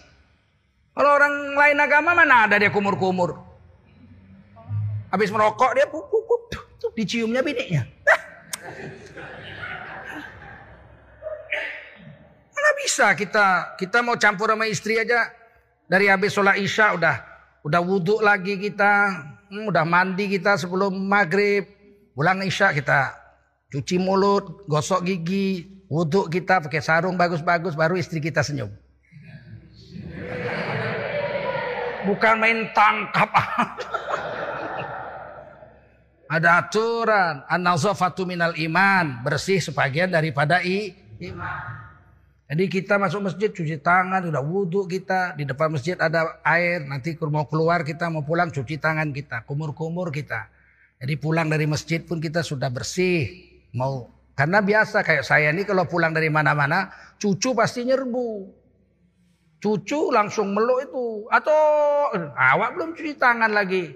Kalau 0.92 1.16
orang 1.16 1.56
lain 1.56 1.80
agama 1.80 2.12
mana 2.12 2.44
ada 2.44 2.60
dia 2.60 2.68
kumur-kumur? 2.68 3.40
Habis 5.08 5.32
merokok 5.32 5.72
dia 5.72 5.88
pup, 5.88 6.04
pup, 6.12 6.28
pup, 6.28 6.42
diciumnya 7.00 7.40
biniknya. 7.40 7.88
Mana 12.52 12.70
bisa 12.84 13.08
kita 13.16 13.80
kita 13.80 14.04
mau 14.04 14.20
campur 14.20 14.52
sama 14.52 14.68
istri 14.68 15.00
aja 15.00 15.32
dari 15.88 16.12
habis 16.12 16.36
sholat 16.36 16.60
isya 16.60 16.92
udah 17.00 17.16
udah 17.64 17.80
wudhu 17.80 18.20
lagi 18.20 18.60
kita 18.60 19.16
Hmm, 19.54 19.70
udah 19.70 19.86
mandi 19.86 20.26
kita 20.34 20.58
sebelum 20.58 20.98
maghrib. 20.98 21.70
Pulang 22.14 22.46
isya 22.46 22.70
kita 22.74 23.18
cuci 23.74 23.98
mulut, 23.98 24.70
gosok 24.70 25.02
gigi, 25.02 25.66
wudhu 25.90 26.30
kita 26.30 26.62
pakai 26.62 26.82
sarung 26.82 27.18
bagus-bagus, 27.18 27.74
baru 27.74 27.98
istri 27.98 28.22
kita 28.22 28.46
senyum. 28.46 28.70
Bukan 32.04 32.36
main 32.38 32.70
tangkap. 32.76 33.32
Ada 36.34 36.66
aturan. 36.66 37.46
An-nazafatu 37.48 38.26
minal 38.26 38.58
iman. 38.58 39.22
Bersih 39.24 39.62
sebagian 39.62 40.10
daripada 40.12 40.60
iman. 40.66 41.84
Jadi 42.44 42.70
kita 42.70 43.00
masuk 43.02 43.32
masjid 43.32 43.50
cuci 43.50 43.82
tangan, 43.82 44.30
udah 44.30 44.44
wudhu 44.44 44.86
kita. 44.86 45.34
Di 45.34 45.48
depan 45.48 45.74
masjid 45.74 45.98
ada 45.98 46.38
air, 46.46 46.86
nanti 46.86 47.16
mau 47.26 47.48
keluar 47.50 47.82
kita 47.82 48.12
mau 48.14 48.22
pulang 48.22 48.52
cuci 48.52 48.78
tangan 48.78 49.10
kita, 49.10 49.42
kumur-kumur 49.48 50.14
kita. 50.14 50.52
Jadi 51.04 51.20
pulang 51.20 51.52
dari 51.52 51.68
masjid 51.68 52.00
pun 52.00 52.24
kita 52.24 52.40
sudah 52.40 52.72
bersih. 52.72 53.28
Mau 53.76 54.08
karena 54.40 54.64
biasa 54.64 55.04
kayak 55.04 55.28
saya 55.28 55.52
ini 55.52 55.68
kalau 55.68 55.84
pulang 55.84 56.16
dari 56.16 56.32
mana-mana, 56.32 56.88
cucu 57.20 57.52
pasti 57.52 57.84
nyerbu. 57.84 58.48
Cucu 59.60 60.16
langsung 60.16 60.56
meluk 60.56 60.80
itu. 60.88 61.28
Atau 61.28 61.60
awak 62.40 62.80
belum 62.80 62.96
cuci 62.96 63.20
tangan 63.20 63.52
lagi. 63.52 63.92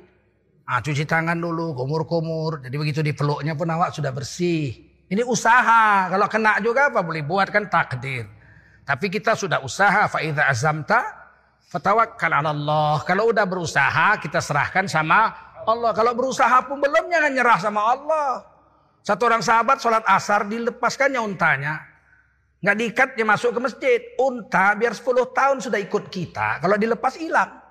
Ah, 0.68 0.84
cuci 0.84 1.08
tangan 1.08 1.40
dulu, 1.40 1.80
kumur-kumur. 1.80 2.60
Jadi 2.68 2.76
begitu 2.76 3.00
dipeluknya 3.00 3.56
pun 3.56 3.72
awak 3.72 3.96
sudah 3.96 4.12
bersih. 4.12 4.76
Ini 5.08 5.24
usaha. 5.24 6.12
Kalau 6.12 6.28
kena 6.28 6.60
juga 6.60 6.92
apa 6.92 7.00
boleh 7.08 7.24
buat 7.24 7.48
kan 7.48 7.72
takdir. 7.72 8.28
Tapi 8.84 9.08
kita 9.08 9.32
sudah 9.40 9.64
usaha 9.64 10.12
faida 10.12 10.52
azamta 10.52 11.08
fatawakkal 11.72 12.36
Allah. 12.36 13.00
Kalau 13.08 13.32
udah 13.32 13.48
berusaha 13.48 14.20
kita 14.20 14.44
serahkan 14.44 14.92
sama 14.92 15.47
Allah. 15.68 15.92
Kalau 15.92 16.16
berusaha 16.16 16.64
pun 16.64 16.80
belum 16.80 17.12
jangan 17.12 17.32
nyerah 17.36 17.60
sama 17.60 17.82
Allah. 17.92 18.48
Satu 19.04 19.28
orang 19.28 19.44
sahabat 19.44 19.84
sholat 19.84 20.04
asar 20.08 20.48
dilepaskannya 20.48 21.20
untanya. 21.20 21.84
Nggak 22.64 22.76
diikat 22.80 23.10
dia 23.20 23.28
masuk 23.28 23.52
ke 23.56 23.60
masjid. 23.60 24.00
Unta 24.18 24.74
biar 24.80 24.96
10 24.96 25.04
tahun 25.36 25.58
sudah 25.60 25.80
ikut 25.84 26.08
kita. 26.08 26.64
Kalau 26.64 26.80
dilepas 26.80 27.20
hilang. 27.20 27.68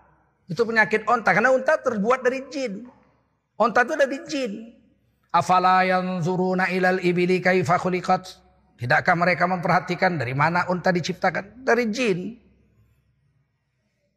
Itu 0.46 0.62
penyakit 0.62 1.08
unta. 1.08 1.34
Karena 1.34 1.50
unta 1.50 1.74
terbuat 1.80 2.22
dari 2.22 2.46
jin. 2.52 2.86
Unta 3.58 3.82
itu 3.82 3.94
dari 3.98 4.18
jin. 4.28 4.52
Afala 5.34 5.82
yanzuruna 5.82 6.70
ilal 6.70 7.02
ibili 7.02 7.42
kaifa 7.42 7.80
khuliqat. 7.80 8.46
Tidakkah 8.76 9.16
mereka 9.16 9.48
memperhatikan 9.48 10.20
dari 10.20 10.36
mana 10.36 10.68
unta 10.68 10.92
diciptakan? 10.92 11.64
Dari 11.64 11.84
jin. 11.90 12.18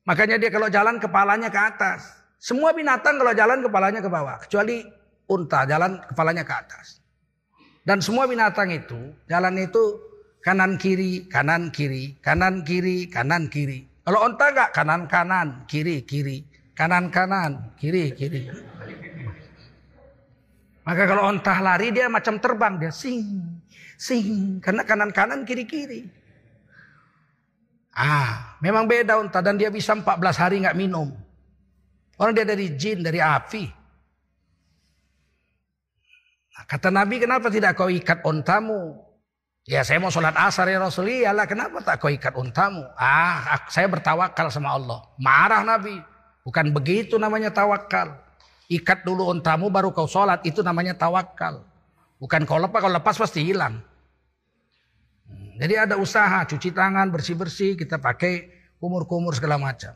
Makanya 0.04 0.36
dia 0.36 0.52
kalau 0.52 0.68
jalan 0.68 1.00
kepalanya 1.00 1.48
ke 1.48 1.60
atas. 1.60 2.19
Semua 2.40 2.72
binatang 2.72 3.20
kalau 3.20 3.36
jalan 3.36 3.60
kepalanya 3.60 4.00
ke 4.00 4.10
bawah. 4.10 4.40
Kecuali 4.40 4.82
unta 5.28 5.68
jalan 5.68 6.00
kepalanya 6.08 6.48
ke 6.48 6.54
atas. 6.56 7.04
Dan 7.84 8.00
semua 8.00 8.26
binatang 8.26 8.72
itu 8.72 9.12
jalan 9.28 9.60
itu 9.60 9.84
kanan 10.40 10.80
kiri, 10.80 11.28
kanan 11.28 11.68
kiri, 11.70 12.16
kanan 12.24 12.64
kiri, 12.64 13.12
kanan 13.12 13.52
kiri. 13.52 13.84
Kalau 14.08 14.24
unta 14.24 14.46
enggak 14.56 14.70
kanan 14.72 15.02
kanan, 15.06 15.48
kiri 15.68 16.02
kiri, 16.08 16.48
kanan 16.74 17.12
kanan, 17.12 17.76
kiri 17.76 18.16
kiri. 18.16 18.48
Maka 20.88 21.04
kalau 21.06 21.28
unta 21.28 21.60
lari 21.60 21.92
dia 21.92 22.10
macam 22.10 22.42
terbang 22.42 22.82
dia 22.82 22.90
sing 22.90 23.22
Sing, 24.00 24.64
karena 24.64 24.88
kanan-kanan 24.88 25.44
kiri-kiri. 25.44 26.08
Ah, 27.92 28.56
memang 28.64 28.88
beda 28.88 29.20
unta 29.20 29.44
dan 29.44 29.60
dia 29.60 29.68
bisa 29.68 29.92
14 29.92 30.40
hari 30.40 30.64
nggak 30.64 30.80
minum. 30.80 31.12
Orang 32.20 32.36
dia 32.36 32.44
dari 32.44 32.76
jin, 32.76 33.00
dari 33.00 33.24
api. 33.24 33.64
Nah, 36.52 36.64
kata 36.68 36.92
Nabi, 36.92 37.16
kenapa 37.24 37.48
tidak 37.48 37.80
kau 37.80 37.88
ikat 37.88 38.20
untamu? 38.28 39.00
Ya 39.64 39.88
saya 39.88 40.04
mau 40.04 40.12
sholat 40.12 40.36
asar 40.36 40.68
ya 40.68 40.84
Rasulullah. 40.84 41.32
Ya 41.32 41.46
kenapa 41.48 41.80
tak 41.80 42.04
kau 42.04 42.12
ikat 42.12 42.36
untamu? 42.36 42.84
Ah, 43.00 43.64
saya 43.72 43.88
bertawakal 43.88 44.52
sama 44.52 44.76
Allah. 44.76 45.00
Marah 45.16 45.64
Nabi. 45.64 45.96
Bukan 46.44 46.76
begitu 46.76 47.16
namanya 47.16 47.56
tawakal. 47.56 48.20
Ikat 48.68 49.08
dulu 49.08 49.32
untamu 49.32 49.72
baru 49.72 49.96
kau 49.96 50.10
sholat. 50.10 50.44
Itu 50.44 50.60
namanya 50.60 51.00
tawakal. 51.00 51.64
Bukan 52.20 52.44
kau 52.44 52.60
lepas, 52.60 52.84
kalau 52.84 53.00
lepas 53.00 53.16
pasti 53.16 53.48
hilang. 53.48 53.80
Jadi 55.56 55.76
ada 55.76 55.96
usaha 55.96 56.44
cuci 56.44 56.76
tangan 56.76 57.08
bersih-bersih 57.12 57.80
kita 57.80 57.96
pakai 57.96 58.52
kumur-kumur 58.80 59.32
segala 59.36 59.56
macam. 59.56 59.96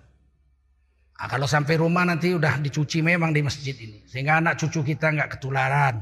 Nah, 1.14 1.28
kalau 1.30 1.45
sampai 1.45 1.78
rumah 1.78 2.03
nanti 2.03 2.34
udah 2.34 2.57
dicuci 2.59 3.05
memang 3.05 3.32
di 3.32 3.45
masjid 3.45 3.78
ini 3.78 4.01
sehingga 4.09 4.41
anak 4.41 4.57
cucu 4.59 4.82
kita 4.82 5.14
nggak 5.14 5.38
ketularan. 5.38 6.01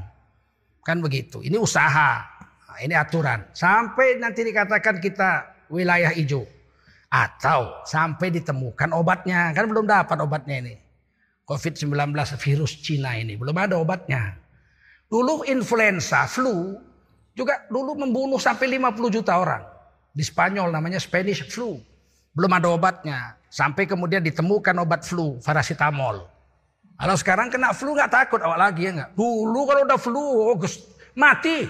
Kan 0.82 0.98
begitu. 0.98 1.44
Ini 1.44 1.60
usaha. 1.60 2.24
Nah, 2.66 2.78
ini 2.82 2.96
aturan. 2.96 3.52
Sampai 3.54 4.18
nanti 4.18 4.42
dikatakan 4.42 4.98
kita 4.98 5.46
wilayah 5.70 6.10
hijau 6.10 6.42
atau 7.12 7.84
sampai 7.84 8.32
ditemukan 8.32 8.90
obatnya. 8.96 9.52
Kan 9.52 9.68
belum 9.68 9.84
dapat 9.84 10.16
obatnya 10.24 10.64
ini. 10.64 10.74
Covid-19 11.44 11.92
virus 12.40 12.72
Cina 12.80 13.12
ini 13.18 13.36
belum 13.36 13.54
ada 13.58 13.76
obatnya. 13.76 14.40
Dulu 15.12 15.44
influenza, 15.44 16.24
flu 16.24 16.80
juga 17.36 17.68
dulu 17.68 18.00
membunuh 18.00 18.40
sampai 18.40 18.80
50 18.80 19.12
juta 19.12 19.36
orang. 19.36 19.60
Di 20.12 20.24
Spanyol 20.24 20.72
namanya 20.72 20.96
Spanish 20.96 21.44
flu. 21.48 21.76
Belum 22.32 22.48
ada 22.52 22.72
obatnya. 22.72 23.36
Sampai 23.52 23.84
kemudian 23.84 24.24
ditemukan 24.24 24.72
obat 24.80 25.04
flu, 25.04 25.36
paracetamol. 25.44 26.24
Kalau 26.96 27.16
sekarang 27.20 27.52
kena 27.52 27.76
flu 27.76 27.92
nggak 27.92 28.08
takut 28.08 28.40
awak 28.40 28.56
lagi 28.56 28.88
ya 28.88 28.96
nggak? 28.96 29.10
Dulu 29.12 29.60
kalau 29.68 29.84
udah 29.84 30.00
flu, 30.00 30.24
oh, 30.48 30.56
mati. 31.12 31.68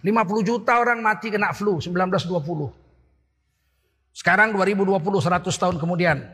50 0.00 0.48
juta 0.48 0.80
orang 0.80 1.04
mati 1.04 1.28
kena 1.28 1.52
flu 1.52 1.76
1920. 1.84 4.16
Sekarang 4.16 4.56
2020 4.56 4.96
100 4.96 5.44
tahun 5.44 5.76
kemudian 5.76 6.24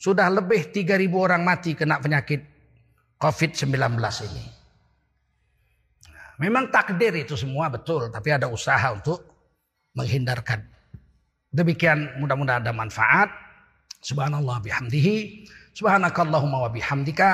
sudah 0.00 0.32
lebih 0.32 0.72
3000 0.72 1.04
orang 1.12 1.44
mati 1.44 1.76
kena 1.76 2.00
penyakit 2.00 2.40
COVID-19 3.20 3.68
ini. 4.24 4.44
Memang 6.40 6.72
takdir 6.72 7.12
itu 7.20 7.36
semua 7.36 7.68
betul, 7.68 8.08
tapi 8.08 8.32
ada 8.32 8.48
usaha 8.48 8.96
untuk 8.96 9.20
menghindarkan. 9.92 10.64
Demikian 11.52 12.16
mudah-mudahan 12.16 12.64
ada 12.64 12.72
manfaat. 12.72 13.49
Subhanallah 14.00 14.64
bihamdihi. 14.64 15.44
Subhanakallahumma 15.76 16.66
wa 16.66 16.70
bihamdika 16.72 17.28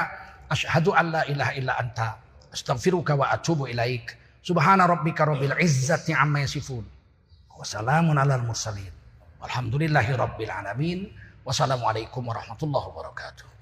asyhadu 0.50 0.92
an 0.92 1.14
la 1.14 1.22
ilaha 1.30 1.52
illa 1.54 1.72
anta 1.78 2.18
astaghfiruka 2.52 3.14
wa 3.14 3.30
atubu 3.30 3.70
ilaik. 3.70 4.14
Subhana 4.42 4.86
rabbika 4.86 5.24
rabbil 5.26 5.54
izzati 5.62 6.12
amma 6.14 6.42
yasifun. 6.42 6.82
Wassalamun 7.56 8.18
alal 8.18 8.42
mursalin. 8.42 8.92
Walhamdulillahi 9.42 10.12
rabbil 10.18 10.50
alamin. 10.50 10.98
Wassalamualaikum 11.46 12.26
warahmatullahi 12.26 12.84
wabarakatuh. 12.90 13.55